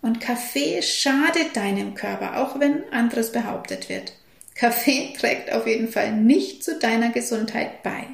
Und 0.00 0.18
Kaffee 0.20 0.80
schadet 0.80 1.54
deinem 1.54 1.94
Körper, 1.94 2.38
auch 2.38 2.58
wenn 2.58 2.90
anderes 2.90 3.32
behauptet 3.32 3.90
wird. 3.90 4.14
Kaffee 4.54 5.12
trägt 5.18 5.52
auf 5.52 5.66
jeden 5.66 5.88
Fall 5.88 6.12
nicht 6.12 6.64
zu 6.64 6.78
deiner 6.78 7.10
Gesundheit 7.10 7.82
bei. 7.82 8.04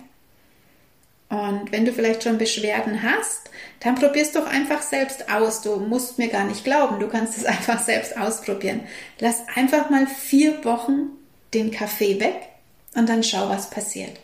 Und 1.28 1.70
wenn 1.70 1.84
du 1.84 1.92
vielleicht 1.92 2.24
schon 2.24 2.38
Beschwerden 2.38 3.04
hast, 3.04 3.50
dann 3.80 3.94
probierst 3.94 4.34
doch 4.34 4.46
einfach 4.46 4.82
selbst 4.82 5.30
aus. 5.30 5.62
Du 5.62 5.76
musst 5.76 6.18
mir 6.18 6.28
gar 6.28 6.44
nicht 6.44 6.64
glauben, 6.64 6.98
du 6.98 7.06
kannst 7.06 7.38
es 7.38 7.44
einfach 7.44 7.80
selbst 7.80 8.16
ausprobieren. 8.16 8.80
Lass 9.20 9.46
einfach 9.54 9.90
mal 9.90 10.08
vier 10.08 10.64
Wochen 10.64 11.10
den 11.52 11.70
Kaffee 11.70 12.18
weg 12.18 12.48
und 12.94 13.08
dann 13.08 13.22
schau, 13.22 13.48
was 13.48 13.70
passiert. 13.70 14.20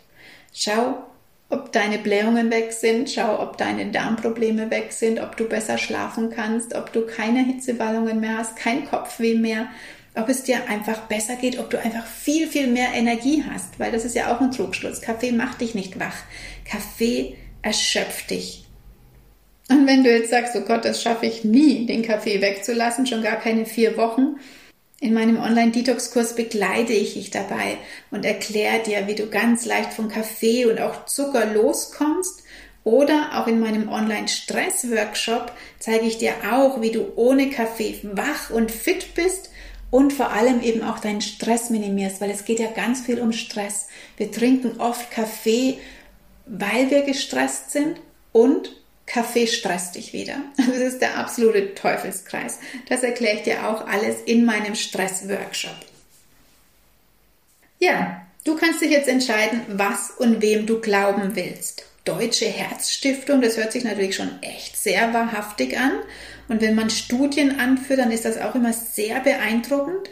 Schau, 0.53 1.05
ob 1.49 1.73
deine 1.73 1.99
Blähungen 1.99 2.51
weg 2.51 2.73
sind, 2.73 3.11
schau, 3.11 3.41
ob 3.41 3.59
deine 3.59 3.91
Darmprobleme 3.91 4.71
weg 4.71 4.93
sind, 4.93 5.21
ob 5.21 5.37
du 5.37 5.45
besser 5.45 5.79
schlafen 5.79 6.31
kannst, 6.31 6.75
ob 6.75 6.93
du 6.93 7.07
keine 7.07 7.45
Hitzewallungen 7.45 8.21
mehr 8.21 8.39
hast, 8.39 8.57
kein 8.57 8.87
Kopfweh 8.87 9.35
mehr, 9.35 9.69
ob 10.15 10.29
es 10.29 10.45
dir 10.45 10.69
einfach 10.69 11.03
besser 11.03 11.37
geht, 11.37 11.59
ob 11.59 11.71
du 11.71 11.79
einfach 11.79 12.07
viel, 12.07 12.49
viel 12.49 12.69
mehr 12.69 12.93
Energie 12.95 13.45
hast, 13.49 13.79
weil 13.79 13.93
das 13.93 14.05
ist 14.05 14.15
ja 14.15 14.35
auch 14.35 14.41
ein 14.41 14.53
Trugschluss. 14.53 15.01
Kaffee 15.01 15.33
macht 15.33 15.61
dich 15.61 15.75
nicht 15.75 15.99
wach. 15.99 16.17
Kaffee 16.65 17.37
erschöpft 17.63 18.31
dich. 18.31 18.65
Und 19.69 19.87
wenn 19.87 20.03
du 20.03 20.11
jetzt 20.11 20.31
sagst, 20.31 20.57
oh 20.57 20.63
Gott, 20.63 20.85
das 20.85 21.03
schaffe 21.03 21.27
ich 21.27 21.45
nie, 21.45 21.87
den 21.87 22.03
Kaffee 22.03 22.41
wegzulassen, 22.41 23.07
schon 23.07 23.23
gar 23.23 23.37
keine 23.37 23.67
vier 23.67 23.97
Wochen, 23.97 24.37
in 25.01 25.15
meinem 25.15 25.41
Online-Detox-Kurs 25.41 26.35
begleite 26.35 26.93
ich 26.93 27.15
dich 27.15 27.31
dabei 27.31 27.79
und 28.11 28.27
erkläre 28.27 28.83
dir, 28.83 29.07
wie 29.07 29.15
du 29.15 29.29
ganz 29.29 29.65
leicht 29.65 29.95
von 29.95 30.09
Kaffee 30.09 30.67
und 30.67 30.79
auch 30.79 31.07
Zucker 31.07 31.47
loskommst. 31.47 32.43
Oder 32.85 33.31
auch 33.35 33.47
in 33.47 33.61
meinem 33.61 33.89
Online-Stress-Workshop 33.89 35.53
zeige 35.79 36.07
ich 36.07 36.19
dir 36.19 36.33
auch, 36.51 36.81
wie 36.81 36.91
du 36.91 37.13
ohne 37.17 37.51
Kaffee 37.51 37.99
wach 38.03 38.51
und 38.51 38.71
fit 38.71 39.15
bist 39.15 39.51
und 39.91 40.13
vor 40.13 40.31
allem 40.31 40.63
eben 40.63 40.83
auch 40.83 40.99
deinen 40.99 41.21
Stress 41.21 41.71
minimierst, 41.71 42.21
weil 42.21 42.31
es 42.31 42.45
geht 42.45 42.59
ja 42.59 42.71
ganz 42.71 43.01
viel 43.01 43.21
um 43.21 43.33
Stress. 43.33 43.89
Wir 44.17 44.31
trinken 44.31 44.81
oft 44.81 45.11
Kaffee, 45.11 45.79
weil 46.47 46.91
wir 46.91 47.03
gestresst 47.03 47.71
sind 47.71 48.01
und 48.33 48.80
Kaffee 49.11 49.49
stresst 49.49 49.97
dich 49.97 50.13
wieder. 50.13 50.37
Das 50.57 50.77
ist 50.77 51.01
der 51.01 51.19
absolute 51.19 51.75
Teufelskreis. 51.75 52.61
Das 52.89 53.03
erkläre 53.03 53.37
ich 53.37 53.43
dir 53.43 53.67
auch 53.67 53.87
alles 53.87 54.21
in 54.25 54.45
meinem 54.45 54.77
Stress-Workshop. 54.77 55.75
Ja, 57.81 58.25
du 58.45 58.57
kannst 58.57 58.81
dich 58.81 58.91
jetzt 58.91 59.09
entscheiden, 59.09 59.63
was 59.69 60.13
und 60.13 60.41
wem 60.43 60.67
du 60.67 60.81
glauben 60.81 61.35
willst. 61.35 61.85
Deutsche 62.05 62.47
Herzstiftung, 62.47 63.43
das 63.43 63.57
hört 63.57 63.73
sich 63.73 63.85
natürlich 63.85 64.15
schon 64.15 64.43
echt 64.43 64.77
sehr 64.77 65.13
wahrhaftig 65.13 65.77
an. 65.77 65.93
Und 66.49 66.61
wenn 66.61 66.75
man 66.75 66.89
Studien 66.89 67.59
anführt, 67.59 67.99
dann 67.99 68.13
ist 68.13 68.25
das 68.25 68.39
auch 68.39 68.55
immer 68.55 68.73
sehr 68.73 69.21
beeindruckend. 69.21 70.11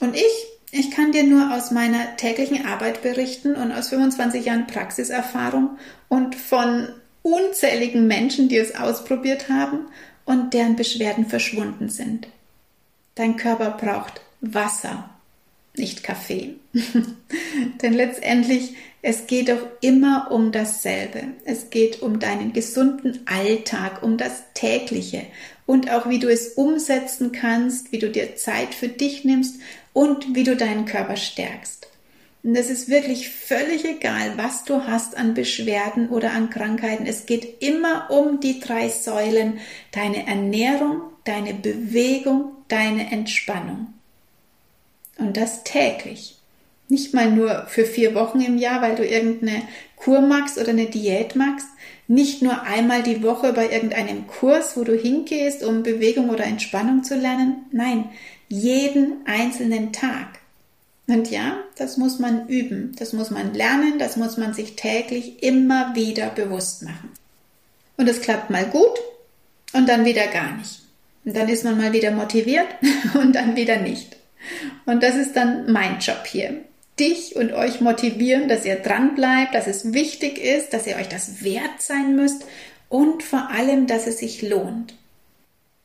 Und 0.00 0.16
ich, 0.16 0.46
ich 0.70 0.90
kann 0.90 1.12
dir 1.12 1.24
nur 1.24 1.54
aus 1.54 1.70
meiner 1.70 2.16
täglichen 2.16 2.66
Arbeit 2.66 3.02
berichten 3.02 3.54
und 3.54 3.72
aus 3.72 3.88
25 3.88 4.44
Jahren 4.44 4.66
Praxiserfahrung 4.66 5.78
und 6.08 6.34
von 6.34 6.88
unzähligen 7.22 8.06
Menschen, 8.06 8.48
die 8.48 8.56
es 8.56 8.74
ausprobiert 8.74 9.48
haben 9.48 9.86
und 10.24 10.54
deren 10.54 10.76
Beschwerden 10.76 11.26
verschwunden 11.26 11.88
sind. 11.88 12.28
Dein 13.14 13.36
Körper 13.36 13.70
braucht 13.70 14.20
Wasser, 14.40 15.10
nicht 15.76 16.02
Kaffee. 16.02 16.54
Denn 17.82 17.92
letztendlich, 17.92 18.74
es 19.02 19.26
geht 19.26 19.48
doch 19.48 19.66
immer 19.80 20.30
um 20.30 20.52
dasselbe. 20.52 21.24
Es 21.44 21.70
geht 21.70 22.02
um 22.02 22.20
deinen 22.20 22.52
gesunden 22.52 23.20
Alltag, 23.26 24.02
um 24.02 24.16
das 24.16 24.42
tägliche 24.54 25.26
und 25.66 25.90
auch 25.90 26.08
wie 26.08 26.18
du 26.18 26.28
es 26.28 26.48
umsetzen 26.50 27.32
kannst, 27.32 27.92
wie 27.92 27.98
du 27.98 28.10
dir 28.10 28.36
Zeit 28.36 28.74
für 28.74 28.88
dich 28.88 29.24
nimmst 29.24 29.60
und 29.92 30.34
wie 30.34 30.44
du 30.44 30.56
deinen 30.56 30.86
Körper 30.86 31.16
stärkst. 31.16 31.81
Und 32.44 32.56
es 32.56 32.70
ist 32.70 32.88
wirklich 32.88 33.30
völlig 33.30 33.84
egal, 33.84 34.32
was 34.36 34.64
du 34.64 34.84
hast 34.86 35.16
an 35.16 35.34
Beschwerden 35.34 36.08
oder 36.08 36.32
an 36.32 36.50
Krankheiten. 36.50 37.06
Es 37.06 37.26
geht 37.26 37.62
immer 37.62 38.10
um 38.10 38.40
die 38.40 38.58
drei 38.58 38.88
Säulen. 38.88 39.60
Deine 39.92 40.26
Ernährung, 40.26 41.02
deine 41.24 41.54
Bewegung, 41.54 42.52
deine 42.66 43.12
Entspannung. 43.12 43.94
Und 45.18 45.36
das 45.36 45.62
täglich. 45.62 46.36
Nicht 46.88 47.14
mal 47.14 47.30
nur 47.30 47.66
für 47.68 47.84
vier 47.84 48.14
Wochen 48.14 48.40
im 48.40 48.58
Jahr, 48.58 48.82
weil 48.82 48.96
du 48.96 49.06
irgendeine 49.06 49.62
Kur 49.94 50.20
magst 50.20 50.58
oder 50.58 50.70
eine 50.70 50.86
Diät 50.86 51.36
magst. 51.36 51.68
Nicht 52.08 52.42
nur 52.42 52.62
einmal 52.62 53.04
die 53.04 53.22
Woche 53.22 53.52
bei 53.52 53.70
irgendeinem 53.70 54.26
Kurs, 54.26 54.76
wo 54.76 54.82
du 54.82 54.96
hingehst, 54.96 55.62
um 55.62 55.84
Bewegung 55.84 56.28
oder 56.28 56.44
Entspannung 56.44 57.04
zu 57.04 57.14
lernen. 57.14 57.66
Nein, 57.70 58.10
jeden 58.48 59.24
einzelnen 59.26 59.92
Tag. 59.92 60.41
Und 61.06 61.30
ja, 61.30 61.58
das 61.76 61.96
muss 61.96 62.18
man 62.18 62.48
üben, 62.48 62.94
das 62.98 63.12
muss 63.12 63.30
man 63.30 63.54
lernen, 63.54 63.98
das 63.98 64.16
muss 64.16 64.36
man 64.36 64.54
sich 64.54 64.76
täglich 64.76 65.42
immer 65.42 65.94
wieder 65.94 66.30
bewusst 66.30 66.82
machen. 66.82 67.10
Und 67.96 68.08
es 68.08 68.20
klappt 68.20 68.50
mal 68.50 68.64
gut 68.66 68.98
und 69.72 69.88
dann 69.88 70.04
wieder 70.04 70.26
gar 70.28 70.56
nicht. 70.56 70.80
Und 71.24 71.36
dann 71.36 71.48
ist 71.48 71.64
man 71.64 71.76
mal 71.76 71.92
wieder 71.92 72.10
motiviert 72.10 72.68
und 73.14 73.34
dann 73.34 73.56
wieder 73.56 73.76
nicht. 73.76 74.16
Und 74.86 75.02
das 75.02 75.14
ist 75.16 75.36
dann 75.36 75.70
mein 75.70 75.98
Job 75.98 76.26
hier. 76.26 76.62
Dich 76.98 77.36
und 77.36 77.52
euch 77.52 77.80
motivieren, 77.80 78.48
dass 78.48 78.64
ihr 78.64 78.76
dran 78.76 79.14
bleibt, 79.14 79.54
dass 79.54 79.66
es 79.66 79.92
wichtig 79.92 80.38
ist, 80.38 80.72
dass 80.72 80.86
ihr 80.86 80.96
euch 80.96 81.08
das 81.08 81.42
wert 81.42 81.80
sein 81.80 82.16
müsst 82.16 82.44
und 82.88 83.22
vor 83.22 83.50
allem, 83.50 83.86
dass 83.86 84.06
es 84.06 84.18
sich 84.18 84.42
lohnt. 84.42 84.94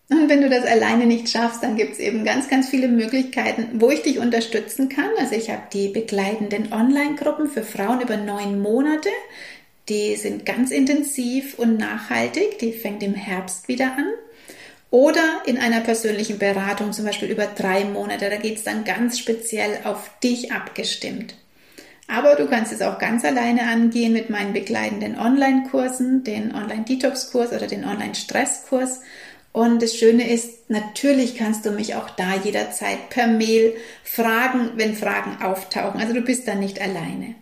Und 0.10 0.30
wenn 0.30 0.42
du 0.42 0.50
das 0.50 0.66
alleine 0.66 1.06
nicht 1.06 1.30
schaffst, 1.30 1.64
dann 1.64 1.76
gibt 1.76 1.94
es 1.94 2.00
eben 2.00 2.24
ganz, 2.24 2.50
ganz 2.50 2.70
viele 2.70 2.88
Möglichkeiten, 2.88 3.82
wo 3.82 3.90
ich 3.92 4.04
dich 4.04 4.20
unterstützen 4.20 4.88
kann. 4.88 5.10
Also 5.20 5.36
ich 5.36 5.50
habe 5.50 5.64
die 5.74 5.90
begleitenden 5.90 6.72
Online-Gruppen 6.72 7.50
für 7.50 7.64
Frauen 7.64 8.00
über 8.00 8.16
neun 8.16 8.62
Monate. 8.62 9.10
Die 9.90 10.16
sind 10.16 10.46
ganz 10.46 10.72
intensiv 10.72 11.60
und 11.60 11.78
nachhaltig. 11.78 12.60
Die 12.60 12.72
fängt 12.72 13.04
im 13.04 13.16
Herbst 13.16 13.68
wieder 13.68 13.98
an. 13.98 14.06
Oder 14.90 15.42
in 15.46 15.58
einer 15.58 15.82
persönlichen 15.82 16.40
Beratung, 16.40 16.94
zum 16.94 17.04
Beispiel 17.04 17.30
über 17.30 17.46
drei 17.46 17.84
Monate. 17.84 18.30
Da 18.30 18.38
geht 18.38 18.58
es 18.58 18.64
dann 18.64 18.86
ganz 18.86 19.20
speziell 19.20 19.80
auf 19.84 20.10
dich 20.24 20.54
abgestimmt. 20.54 21.36
Aber 22.08 22.36
du 22.36 22.48
kannst 22.48 22.72
es 22.72 22.82
auch 22.82 23.00
ganz 23.00 23.26
alleine 23.26 23.64
angehen 23.64 24.14
mit 24.14 24.30
meinen 24.30 24.54
begleitenden 24.54 25.20
Online-Kursen, 25.20 26.24
den 26.24 26.56
Online-Detox-Kurs 26.56 27.52
oder 27.52 27.68
den 27.68 27.84
Online-Stress-Kurs. 27.84 29.02
Und 29.52 29.82
das 29.82 29.96
Schöne 29.96 30.32
ist, 30.32 30.70
natürlich 30.70 31.36
kannst 31.36 31.66
du 31.66 31.72
mich 31.72 31.96
auch 31.96 32.10
da 32.12 32.36
jederzeit 32.44 33.10
per 33.10 33.28
Mail 33.28 33.74
fragen, 34.04 34.72
wenn 34.76 34.96
Fragen 34.96 35.42
auftauchen. 35.42 36.00
Also 36.00 36.14
du 36.14 36.22
bist 36.22 36.48
dann 36.48 36.60
nicht 36.60 36.80
alleine. 36.80 37.36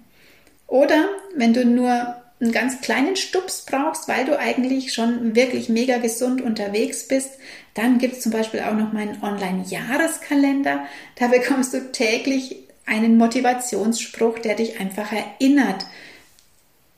Oder 0.67 1.09
wenn 1.35 1.53
du 1.53 1.65
nur 1.65 2.15
einen 2.39 2.51
ganz 2.51 2.81
kleinen 2.81 3.15
Stups 3.15 3.65
brauchst, 3.65 4.07
weil 4.07 4.25
du 4.25 4.37
eigentlich 4.37 4.93
schon 4.93 5.35
wirklich 5.35 5.69
mega 5.69 5.97
gesund 5.97 6.41
unterwegs 6.41 7.07
bist, 7.07 7.31
dann 7.73 7.97
gibt 7.97 8.15
es 8.15 8.21
zum 8.21 8.31
Beispiel 8.31 8.61
auch 8.61 8.73
noch 8.73 8.93
meinen 8.93 9.21
Online-Jahreskalender. 9.21 10.85
Da 11.17 11.27
bekommst 11.27 11.73
du 11.73 11.91
täglich 11.91 12.57
einen 12.85 13.17
Motivationsspruch, 13.17 14.39
der 14.39 14.55
dich 14.55 14.79
einfach 14.79 15.11
erinnert 15.11 15.85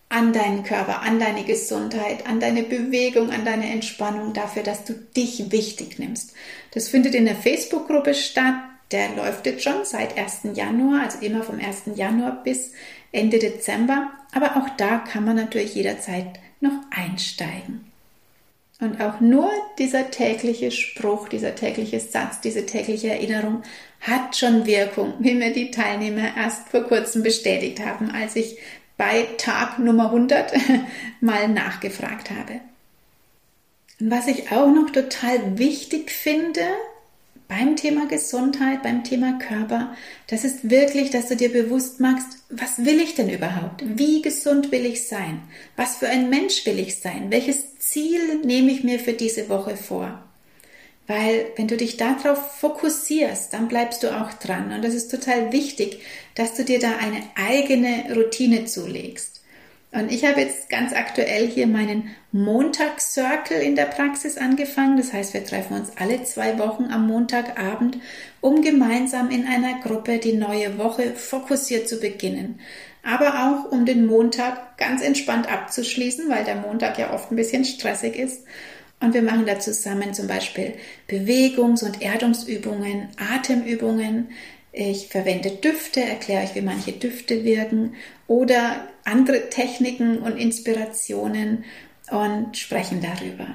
an 0.09 0.31
deinen 0.31 0.63
Körper, 0.63 1.01
an 1.01 1.19
deine 1.19 1.43
Gesundheit, 1.43 2.27
an 2.27 2.39
deine 2.39 2.63
Bewegung, 2.63 3.31
an 3.31 3.43
deine 3.43 3.69
Entspannung, 3.69 4.33
dafür, 4.33 4.63
dass 4.63 4.85
du 4.85 4.93
dich 4.93 5.51
wichtig 5.51 5.99
nimmst. 5.99 6.33
Das 6.71 6.87
findet 6.87 7.13
in 7.13 7.25
der 7.25 7.35
Facebook-Gruppe 7.35 8.13
statt. 8.13 8.55
Der 8.91 9.09
läuft 9.17 9.45
jetzt 9.45 9.63
schon 9.63 9.83
seit 9.83 10.17
1. 10.17 10.55
Januar, 10.55 11.03
also 11.03 11.19
immer 11.19 11.43
vom 11.43 11.59
1. 11.59 11.95
Januar 11.95 12.41
bis 12.43 12.71
Ende 13.11 13.37
Dezember. 13.37 14.11
Aber 14.31 14.55
auch 14.57 14.69
da 14.77 14.99
kann 14.99 15.25
man 15.25 15.35
natürlich 15.35 15.75
jederzeit 15.75 16.39
noch 16.61 16.79
einsteigen. 16.89 17.91
Und 18.79 19.01
auch 19.01 19.19
nur 19.19 19.49
dieser 19.79 20.11
tägliche 20.11 20.69
Spruch, 20.69 21.29
dieser 21.29 21.55
tägliche 21.55 21.99
Satz, 21.99 22.41
diese 22.41 22.65
tägliche 22.65 23.09
Erinnerung 23.09 23.63
hat 24.01 24.37
schon 24.37 24.67
Wirkung, 24.67 25.15
wie 25.17 25.33
mir 25.33 25.51
die 25.51 25.71
Teilnehmer 25.71 26.37
erst 26.37 26.69
vor 26.69 26.83
kurzem 26.83 27.23
bestätigt 27.23 27.79
haben, 27.79 28.11
als 28.11 28.35
ich 28.35 28.59
bei 28.97 29.27
Tag 29.37 29.79
Nummer 29.79 30.05
100 30.05 30.53
mal 31.21 31.47
nachgefragt 31.47 32.31
habe. 32.31 32.61
Und 33.99 34.11
was 34.11 34.27
ich 34.27 34.51
auch 34.51 34.67
noch 34.67 34.89
total 34.91 35.57
wichtig 35.57 36.11
finde 36.11 36.61
beim 37.47 37.75
Thema 37.75 38.07
Gesundheit, 38.07 38.83
beim 38.83 39.03
Thema 39.03 39.39
Körper, 39.39 39.95
das 40.27 40.43
ist 40.43 40.69
wirklich, 40.69 41.11
dass 41.11 41.29
du 41.29 41.35
dir 41.35 41.51
bewusst 41.51 41.99
machst, 41.99 42.43
was 42.49 42.85
will 42.85 42.99
ich 42.99 43.15
denn 43.15 43.29
überhaupt? 43.29 43.83
Wie 43.85 44.21
gesund 44.21 44.71
will 44.71 44.85
ich 44.85 45.07
sein? 45.07 45.41
Was 45.75 45.97
für 45.97 46.09
ein 46.09 46.29
Mensch 46.29 46.65
will 46.65 46.77
ich 46.77 46.97
sein? 46.97 47.31
Welches 47.31 47.79
Ziel 47.79 48.39
nehme 48.43 48.71
ich 48.71 48.83
mir 48.83 48.99
für 48.99 49.13
diese 49.13 49.49
Woche 49.49 49.77
vor? 49.77 50.26
Weil 51.07 51.45
wenn 51.55 51.69
du 51.69 51.77
dich 51.77 51.95
darauf 51.95 52.57
fokussierst, 52.59 53.53
dann 53.53 53.69
bleibst 53.69 54.03
du 54.03 54.09
auch 54.09 54.33
dran. 54.33 54.73
Und 54.73 54.83
das 54.83 54.93
ist 54.93 55.09
total 55.09 55.53
wichtig, 55.53 56.01
dass 56.35 56.53
du 56.53 56.65
dir 56.65 56.79
da 56.79 56.97
eine 56.97 57.23
eigene 57.35 58.13
Routine 58.13 58.65
zulegst. 58.65 59.37
Und 59.93 60.11
ich 60.11 60.25
habe 60.25 60.41
jetzt 60.41 60.69
ganz 60.69 60.91
aktuell 60.91 61.47
hier 61.47 61.65
meinen 61.65 62.09
Montagscircle 62.33 63.61
in 63.61 63.77
der 63.77 63.85
Praxis 63.85 64.37
angefangen. 64.37 64.97
Das 64.97 65.13
heißt, 65.13 65.33
wir 65.33 65.45
treffen 65.45 65.77
uns 65.77 65.93
alle 65.97 66.23
zwei 66.23 66.59
Wochen 66.59 66.91
am 66.91 67.07
Montagabend, 67.07 67.97
um 68.41 68.61
gemeinsam 68.61 69.31
in 69.31 69.47
einer 69.47 69.79
Gruppe 69.79 70.19
die 70.19 70.33
neue 70.33 70.77
Woche 70.77 71.13
fokussiert 71.13 71.87
zu 71.87 72.01
beginnen. 72.01 72.59
Aber 73.01 73.47
auch 73.47 73.71
um 73.71 73.85
den 73.85 74.05
Montag 74.05 74.77
ganz 74.77 75.01
entspannt 75.01 75.49
abzuschließen, 75.49 76.29
weil 76.29 76.43
der 76.43 76.55
Montag 76.55 76.99
ja 76.99 77.13
oft 77.13 77.31
ein 77.31 77.37
bisschen 77.37 77.63
stressig 77.63 78.17
ist 78.17 78.43
und 78.99 79.13
wir 79.13 79.21
machen 79.21 79.45
da 79.45 79.59
zusammen 79.59 80.13
zum 80.13 80.27
Beispiel 80.27 80.73
Bewegungs- 81.07 81.83
und 81.83 82.01
Erdungsübungen, 82.01 83.09
Atemübungen. 83.17 84.29
Ich 84.71 85.07
verwende 85.07 85.51
Düfte, 85.51 86.01
erkläre 86.01 86.43
euch, 86.43 86.55
wie 86.55 86.61
manche 86.61 86.93
Düfte 86.93 87.43
wirken 87.43 87.95
oder 88.27 88.87
andere 89.05 89.49
Techniken 89.49 90.19
und 90.19 90.37
Inspirationen 90.37 91.63
und 92.09 92.57
sprechen 92.57 93.01
darüber, 93.01 93.47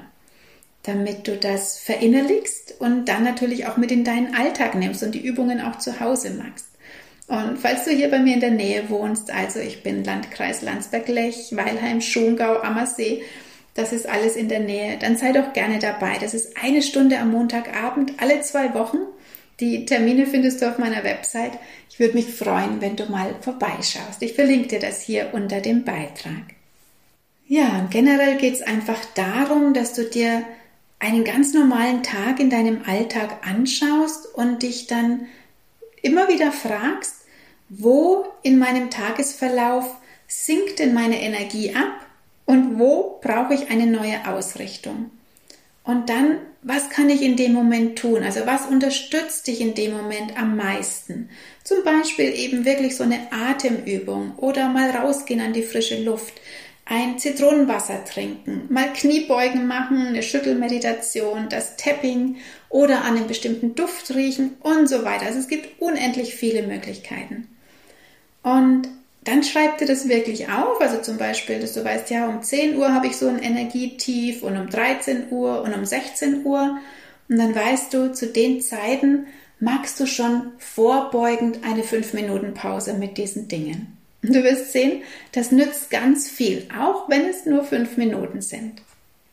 damit 0.85 1.26
du 1.26 1.37
das 1.37 1.78
verinnerlichst 1.78 2.81
und 2.81 3.07
dann 3.07 3.24
natürlich 3.24 3.66
auch 3.66 3.76
mit 3.76 3.90
in 3.90 4.05
deinen 4.05 4.35
Alltag 4.35 4.74
nimmst 4.74 5.02
und 5.02 5.12
die 5.12 5.24
Übungen 5.24 5.61
auch 5.61 5.78
zu 5.78 6.00
Hause 6.00 6.31
machst. 6.31 6.66
Und 7.28 7.59
falls 7.59 7.85
du 7.85 7.90
hier 7.90 8.11
bei 8.11 8.18
mir 8.18 8.35
in 8.35 8.40
der 8.40 8.50
Nähe 8.50 8.90
wohnst, 8.90 9.31
also 9.31 9.59
ich 9.59 9.83
bin 9.83 10.05
Landkreis 10.05 10.62
Landsberg-Lech, 10.62 11.57
Weilheim, 11.57 12.00
Schongau, 12.00 12.61
Ammersee, 12.61 13.22
das 13.74 13.92
ist 13.92 14.08
alles 14.08 14.37
in 14.37 14.48
der 14.48 14.61
Nähe. 14.61 14.98
Dann 14.98 15.16
sei 15.16 15.32
doch 15.32 15.52
gerne 15.52 15.78
dabei. 15.78 16.18
Das 16.20 16.35
ist 16.35 16.56
eine 16.62 16.82
Stunde 16.82 17.18
am 17.18 17.30
Montagabend, 17.30 18.14
alle 18.18 18.40
zwei 18.42 18.74
Wochen. 18.74 18.98
Die 19.61 19.87
Termine 19.87 20.26
findest 20.26 20.61
du 20.61 20.68
auf 20.68 20.78
meiner 20.78 21.04
Website. 21.04 21.52
Ich 21.88 21.98
würde 21.98 22.14
mich 22.14 22.26
freuen, 22.26 22.80
wenn 22.80 22.96
du 22.96 23.06
mal 23.06 23.35
vorbeischaust. 23.40 24.22
Ich 24.22 24.35
verlinke 24.35 24.68
dir 24.68 24.80
das 24.80 25.02
hier 25.02 25.30
unter 25.32 25.61
dem 25.61 25.85
Beitrag. 25.85 26.54
Ja, 27.46 27.87
generell 27.90 28.37
geht 28.38 28.54
es 28.54 28.62
einfach 28.62 28.98
darum, 29.14 29.74
dass 29.74 29.94
du 29.94 30.04
dir 30.04 30.42
einen 30.98 31.24
ganz 31.24 31.52
normalen 31.52 32.02
Tag 32.02 32.40
in 32.40 32.48
deinem 32.48 32.82
Alltag 32.87 33.46
anschaust 33.46 34.35
und 34.35 34.62
dich 34.62 34.87
dann 34.87 35.26
immer 36.00 36.28
wieder 36.28 36.52
fragst, 36.52 37.16
wo 37.68 38.24
in 38.42 38.58
meinem 38.58 38.90
Tagesverlauf 38.90 39.96
sinkt 40.28 40.78
denn 40.78 40.94
meine 40.94 41.20
Energie 41.20 41.74
ab 41.74 42.01
und 42.46 42.78
wo 42.78 43.18
brauche 43.22 43.55
ich 43.55 43.70
eine 43.70 43.87
neue 43.87 44.26
Ausrichtung. 44.26 45.11
Und 45.85 46.09
dann, 46.09 46.38
was 46.62 46.90
kann 46.90 47.11
ich 47.11 47.22
in 47.22 47.37
dem 47.37 47.52
Moment 47.52 47.98
tun? 47.98 48.22
Also 48.22 48.46
was 48.46 48.66
unterstützt 48.66 49.46
dich 49.46 49.61
in 49.61 49.74
dem 49.74 49.96
Moment 49.96 50.38
am 50.38 50.57
meisten? 50.57 51.28
Zum 51.64 51.83
Beispiel 51.83 52.33
eben 52.33 52.64
wirklich 52.64 52.96
so 52.96 53.02
eine 53.02 53.33
Atemübung 53.33 54.37
oder 54.37 54.68
mal 54.68 54.90
rausgehen 54.90 55.40
an 55.40 55.52
die 55.52 55.62
frische 55.62 56.02
Luft, 56.02 56.35
ein 56.85 57.18
Zitronenwasser 57.18 58.05
trinken, 58.05 58.66
mal 58.68 58.92
Kniebeugen 58.92 59.66
machen, 59.66 60.09
eine 60.09 60.22
Schüttelmeditation, 60.22 61.48
das 61.48 61.76
Tapping 61.76 62.37
oder 62.68 63.02
an 63.05 63.16
einem 63.16 63.28
bestimmten 63.28 63.74
Duft 63.74 64.14
riechen 64.14 64.57
und 64.61 64.88
so 64.88 65.05
weiter. 65.05 65.26
Also 65.26 65.38
es 65.38 65.48
gibt 65.48 65.81
unendlich 65.81 66.35
viele 66.35 66.64
Möglichkeiten. 66.64 67.48
Und 68.42 68.88
dann 69.24 69.42
schreib 69.44 69.78
dir 69.78 69.87
das 69.87 70.08
wirklich 70.08 70.48
auf. 70.48 70.80
Also 70.80 71.00
zum 71.00 71.16
Beispiel, 71.16 71.61
dass 71.61 71.74
du 71.74 71.85
weißt, 71.85 72.11
ja, 72.11 72.28
um 72.28 72.42
10 72.42 72.76
Uhr 72.76 72.92
habe 72.92 73.06
ich 73.06 73.16
so 73.16 73.28
ein 73.28 73.38
Energietief 73.38 74.42
und 74.42 74.56
um 74.56 74.68
13 74.68 75.30
Uhr 75.30 75.62
und 75.62 75.74
um 75.74 75.85
16 75.85 76.44
Uhr. 76.44 76.78
Und 77.28 77.38
dann 77.38 77.54
weißt 77.54 77.94
du, 77.94 78.12
zu 78.12 78.26
den 78.26 78.61
Zeiten 78.61 79.26
magst 79.61 80.00
du 80.00 80.06
schon 80.06 80.52
vorbeugend 80.58 81.61
eine 81.64 81.82
5-Minuten-Pause 81.82 82.94
mit 82.94 83.16
diesen 83.16 83.46
Dingen. 83.46 83.96
Und 84.22 84.35
du 84.35 84.42
wirst 84.42 84.72
sehen, 84.72 85.02
das 85.32 85.52
nützt 85.52 85.90
ganz 85.90 86.28
viel, 86.28 86.66
auch 86.78 87.08
wenn 87.08 87.26
es 87.26 87.46
nur 87.46 87.64
5 87.64 87.96
Minuten 87.96 88.40
sind. 88.40 88.82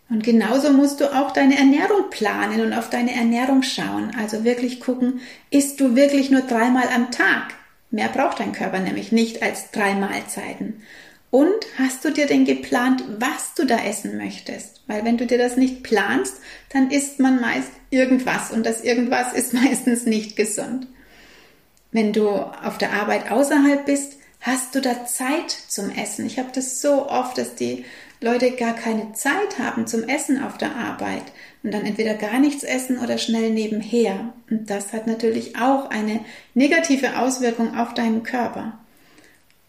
Und 0.09 0.23
genauso 0.23 0.71
musst 0.71 1.01
du 1.01 1.13
auch 1.15 1.31
deine 1.31 1.57
Ernährung 1.57 2.09
planen 2.09 2.61
und 2.61 2.73
auf 2.73 2.89
deine 2.89 3.13
Ernährung 3.13 3.61
schauen. 3.61 4.11
Also 4.17 4.43
wirklich 4.43 4.79
gucken, 4.79 5.21
isst 5.51 5.79
du 5.79 5.95
wirklich 5.95 6.31
nur 6.31 6.41
dreimal 6.41 6.87
am 6.95 7.11
Tag? 7.11 7.53
Mehr 7.91 8.09
braucht 8.09 8.39
dein 8.39 8.53
Körper 8.53 8.79
nämlich 8.79 9.11
nicht 9.11 9.41
als 9.41 9.71
drei 9.71 9.93
Mahlzeiten. 9.95 10.83
Und 11.31 11.65
hast 11.77 12.03
du 12.05 12.11
dir 12.11 12.25
denn 12.25 12.45
geplant, 12.45 13.03
was 13.19 13.53
du 13.55 13.65
da 13.65 13.77
essen 13.83 14.17
möchtest? 14.17 14.81
Weil 14.87 15.05
wenn 15.05 15.17
du 15.17 15.27
dir 15.27 15.37
das 15.37 15.57
nicht 15.57 15.83
planst, 15.83 16.35
dann 16.69 16.89
isst 16.89 17.19
man 17.19 17.39
meist 17.39 17.71
irgendwas 17.91 18.51
und 18.51 18.65
das 18.65 18.81
irgendwas 18.83 19.33
ist 19.33 19.53
meistens 19.65 20.05
nicht 20.05 20.35
gesund. 20.35 20.87
Wenn 21.91 22.13
du 22.13 22.29
auf 22.29 22.77
der 22.77 22.93
Arbeit 22.93 23.31
außerhalb 23.31 23.85
bist, 23.85 24.17
hast 24.41 24.73
du 24.73 24.81
da 24.81 25.05
Zeit 25.05 25.51
zum 25.67 25.89
Essen. 25.91 26.25
Ich 26.25 26.39
habe 26.39 26.49
das 26.53 26.81
so 26.81 27.09
oft, 27.09 27.37
dass 27.37 27.55
die 27.55 27.85
Leute 28.21 28.51
gar 28.51 28.75
keine 28.75 29.13
Zeit 29.13 29.59
haben 29.59 29.87
zum 29.87 30.03
Essen 30.03 30.43
auf 30.43 30.57
der 30.57 30.75
Arbeit 30.75 31.23
und 31.63 31.73
dann 31.73 31.85
entweder 31.85 32.13
gar 32.13 32.39
nichts 32.39 32.63
essen 32.63 32.99
oder 32.99 33.17
schnell 33.17 33.51
nebenher. 33.51 34.33
Und 34.49 34.69
das 34.69 34.93
hat 34.93 35.07
natürlich 35.07 35.57
auch 35.57 35.89
eine 35.89 36.21
negative 36.53 37.19
Auswirkung 37.19 37.77
auf 37.77 37.93
deinen 37.93 38.23
Körper. 38.23 38.79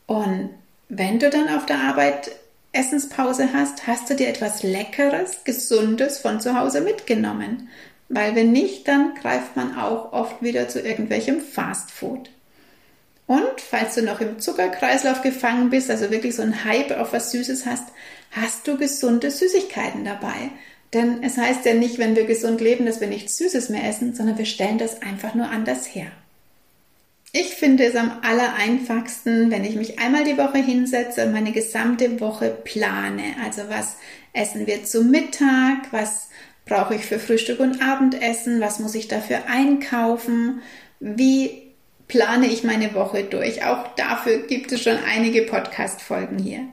Und 0.07 0.51
wenn 0.89 1.19
du 1.19 1.31
dann 1.31 1.49
auf 1.49 1.67
der 1.67 1.81
Arbeit 1.81 2.31
Essenspause 2.73 3.53
hast, 3.53 3.87
hast 3.87 4.09
du 4.09 4.15
dir 4.15 4.29
etwas 4.29 4.63
Leckeres, 4.63 5.43
Gesundes 5.45 6.19
von 6.19 6.41
zu 6.41 6.59
Hause 6.59 6.81
mitgenommen. 6.81 7.69
Weil 8.09 8.35
wenn 8.35 8.53
nicht, 8.53 8.87
dann 8.87 9.15
greift 9.15 9.57
man 9.57 9.77
auch 9.77 10.13
oft 10.13 10.43
wieder 10.43 10.69
zu 10.69 10.81
irgendwelchem 10.81 11.41
Fastfood. 11.41 12.31
Und 13.27 13.61
falls 13.61 13.95
du 13.95 14.03
noch 14.03 14.21
im 14.21 14.41
Zuckerkreislauf 14.41 15.23
gefangen 15.23 15.71
bist, 15.71 15.91
also 15.91 16.11
wirklich 16.11 16.35
so 16.35 16.43
ein 16.43 16.65
Hype 16.65 16.91
auf 16.91 17.13
was 17.13 17.31
Süßes 17.31 17.67
hast, 17.67 17.85
hast 18.33 18.67
du 18.67 18.77
gesunde 18.77 19.31
Süßigkeiten 19.31 20.05
dabei. 20.05 20.51
Denn 20.93 21.23
es 21.23 21.37
heißt 21.37 21.65
ja 21.65 21.75
nicht, 21.75 21.99
wenn 21.99 22.17
wir 22.17 22.25
gesund 22.25 22.61
leben, 22.61 22.87
dass 22.87 23.01
wir 23.01 23.07
nichts 23.07 23.37
Süßes 23.37 23.69
mehr 23.69 23.85
essen, 23.89 24.15
sondern 24.15 24.39
wir 24.39 24.45
stellen 24.45 24.79
das 24.79 25.03
einfach 25.03 25.35
nur 25.35 25.49
anders 25.49 25.87
her. 25.87 26.11
Ich 27.33 27.55
finde 27.55 27.85
es 27.85 27.95
am 27.95 28.11
allereinfachsten, 28.23 29.53
wenn 29.53 29.65
ich 29.65 29.77
mich 29.77 30.01
einmal 30.01 30.25
die 30.25 30.37
Woche 30.37 30.59
hinsetze 30.59 31.27
und 31.27 31.33
meine 31.33 31.53
gesamte 31.53 32.21
Woche 32.21 32.51
plane. 32.65 33.37
Also 33.45 33.63
was 33.69 33.97
essen 34.33 34.67
wir 34.67 34.85
zum 34.85 35.13
Mittag, 35.13 35.93
was 35.93 36.29
brauche 36.67 36.97
ich 36.97 37.05
für 37.05 37.21
Frühstück 37.21 37.61
und 37.61 37.81
Abendessen, 37.81 38.61
was 38.61 38.81
muss 38.81 38.97
ich 38.97 39.07
dafür 39.07 39.47
einkaufen, 39.47 40.61
wie 40.99 41.71
plane 42.09 42.49
ich 42.49 42.65
meine 42.65 42.95
Woche 42.95 43.23
durch. 43.23 43.65
Auch 43.65 43.95
dafür 43.95 44.47
gibt 44.49 44.73
es 44.73 44.83
schon 44.83 44.99
einige 44.99 45.43
Podcast-Folgen 45.43 46.39
hier. 46.39 46.67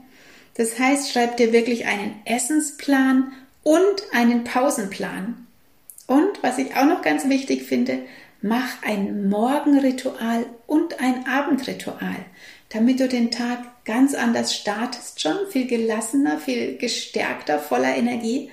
Das 0.56 0.80
heißt, 0.80 1.12
schreib 1.12 1.38
dir 1.38 1.54
wirklich 1.54 1.86
einen 1.86 2.16
Essensplan 2.26 3.32
und 3.68 4.02
einen 4.14 4.46
Pausenplan. 4.46 5.46
Und 6.08 6.42
was 6.42 6.58
ich 6.58 6.78
auch 6.78 6.86
noch 6.86 7.02
ganz 7.02 7.28
wichtig 7.28 7.64
finde, 7.64 8.00
mach 8.42 8.82
ein 8.82 9.28
Morgenritual 9.28 10.46
und 10.68 11.02
ein 11.02 11.28
Abendritual. 11.28 12.16
damit 12.70 13.00
du 13.00 13.08
den 13.08 13.32
Tag 13.32 13.86
ganz 13.86 14.14
anders 14.14 14.54
startest 14.54 15.22
schon, 15.22 15.38
viel 15.50 15.68
gelassener, 15.68 16.38
viel 16.38 16.78
gestärkter, 16.78 17.60
voller 17.60 17.96
Energie 17.96 18.50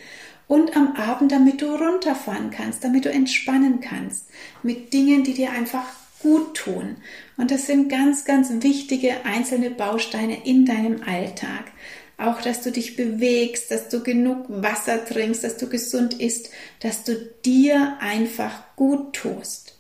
und 0.46 0.76
am 0.76 0.94
Abend, 0.94 1.32
damit 1.32 1.60
du 1.60 1.74
runterfahren 1.74 2.50
kannst, 2.50 2.84
damit 2.84 3.06
du 3.06 3.10
entspannen 3.10 3.80
kannst 3.80 4.28
mit 4.62 4.92
Dingen, 4.92 5.24
die 5.24 5.34
dir 5.34 5.50
einfach 5.50 5.86
gut 6.20 6.56
tun. 6.56 6.96
Und 7.36 7.50
das 7.50 7.66
sind 7.66 7.88
ganz, 7.88 8.24
ganz 8.24 8.50
wichtige 8.62 9.24
einzelne 9.24 9.70
Bausteine 9.70 10.46
in 10.46 10.64
deinem 10.64 11.02
Alltag. 11.02 11.72
Auch, 12.16 12.40
dass 12.40 12.62
du 12.62 12.70
dich 12.70 12.96
bewegst, 12.96 13.70
dass 13.70 13.88
du 13.88 14.02
genug 14.02 14.46
Wasser 14.48 15.04
trinkst, 15.04 15.42
dass 15.42 15.56
du 15.56 15.68
gesund 15.68 16.20
isst, 16.20 16.50
dass 16.80 17.02
du 17.02 17.14
dir 17.44 17.96
einfach 18.00 18.62
gut 18.76 19.14
tust. 19.14 19.74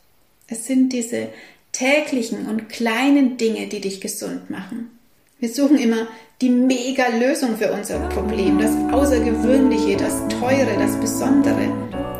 Es 0.48 0.66
sind 0.66 0.92
diese 0.92 1.28
täglichen 1.72 2.46
und 2.46 2.68
kleinen 2.68 3.36
Dinge, 3.36 3.68
die 3.68 3.80
dich 3.80 4.00
gesund 4.00 4.50
machen. 4.50 4.98
Wir 5.38 5.48
suchen 5.48 5.78
immer 5.78 6.08
die 6.40 6.50
mega 6.50 7.08
Lösung 7.08 7.56
für 7.56 7.72
unser 7.72 7.98
Problem, 8.08 8.58
das 8.58 8.74
Außergewöhnliche, 8.92 9.96
das 9.96 10.26
Teure, 10.40 10.76
das 10.78 10.98
Besondere. 11.00 11.68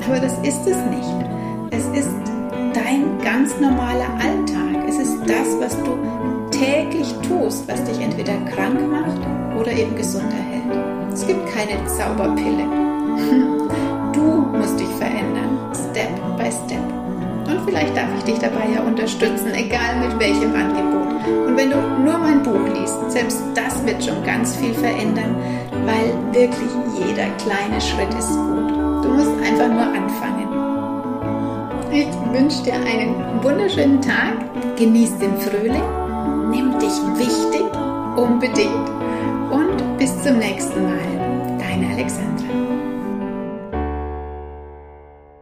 Aber 0.05 0.21
das 0.21 0.35
ist 0.47 0.67
es 0.67 0.77
nicht. 0.91 1.25
Es 1.71 1.85
ist 1.99 2.15
dein 2.75 3.19
ganz 3.23 3.59
normaler 3.61 4.11
Alltag. 4.21 4.89
Es 4.89 4.99
ist 4.99 5.17
das, 5.27 5.49
was 5.59 5.73
du 5.85 6.14
täglich 6.59 7.13
tust, 7.27 7.67
was 7.69 7.83
dich 7.85 8.01
entweder 8.01 8.35
krank 8.55 8.81
macht 8.91 9.21
oder 9.59 9.73
eben 9.73 9.97
gesund 9.97 10.31
erhält. 10.33 11.13
Es 11.13 11.27
gibt 11.27 11.47
keine 11.47 11.85
Zauberpille. 11.87 12.65
Du 14.13 14.57
musst 14.57 14.79
dich 14.79 14.89
verändern, 14.99 15.59
Step 15.73 16.15
by 16.37 16.51
Step. 16.51 16.85
Und 17.47 17.69
vielleicht 17.69 17.97
darf 17.97 18.09
ich 18.19 18.25
dich 18.25 18.39
dabei 18.39 18.67
ja 18.75 18.83
unterstützen, 18.83 19.53
egal 19.55 19.97
mit 20.01 20.19
welchem 20.19 20.55
Angebot. 20.55 21.05
Und 21.47 21.57
wenn 21.57 21.71
du 21.71 21.77
nur 21.77 22.19
mein 22.19 22.43
Buch 22.43 22.67
liest, 22.75 23.11
selbst 23.11 23.43
das 23.55 23.85
wird 23.85 24.05
schon 24.05 24.23
ganz 24.25 24.57
viel 24.57 24.75
verändern, 24.75 25.37
weil 25.85 26.15
wirklich 26.33 26.71
jeder 26.99 27.29
kleine 27.37 27.81
Schritt 27.81 28.13
ist 28.19 28.31
gut. 28.31 28.71
Du 29.05 29.09
musst 29.09 29.33
einfach 29.45 29.69
nur 29.69 29.83
anfangen. 29.83 30.49
Ich 31.91 32.09
wünsche 32.33 32.63
dir 32.65 32.75
einen 32.75 33.43
wunderschönen 33.43 34.01
Tag, 34.01 34.35
genieß 34.77 35.19
den 35.19 35.37
Frühling, 35.39 35.83
nimm 36.55 36.79
dich 36.79 36.97
wichtig, 37.19 37.65
unbedingt 38.17 38.89
und 39.51 39.99
bis 39.99 40.23
zum 40.23 40.39
nächsten 40.39 40.85
Mal. 40.85 41.59
Deine 41.59 41.89
Alexandra. 41.93 42.34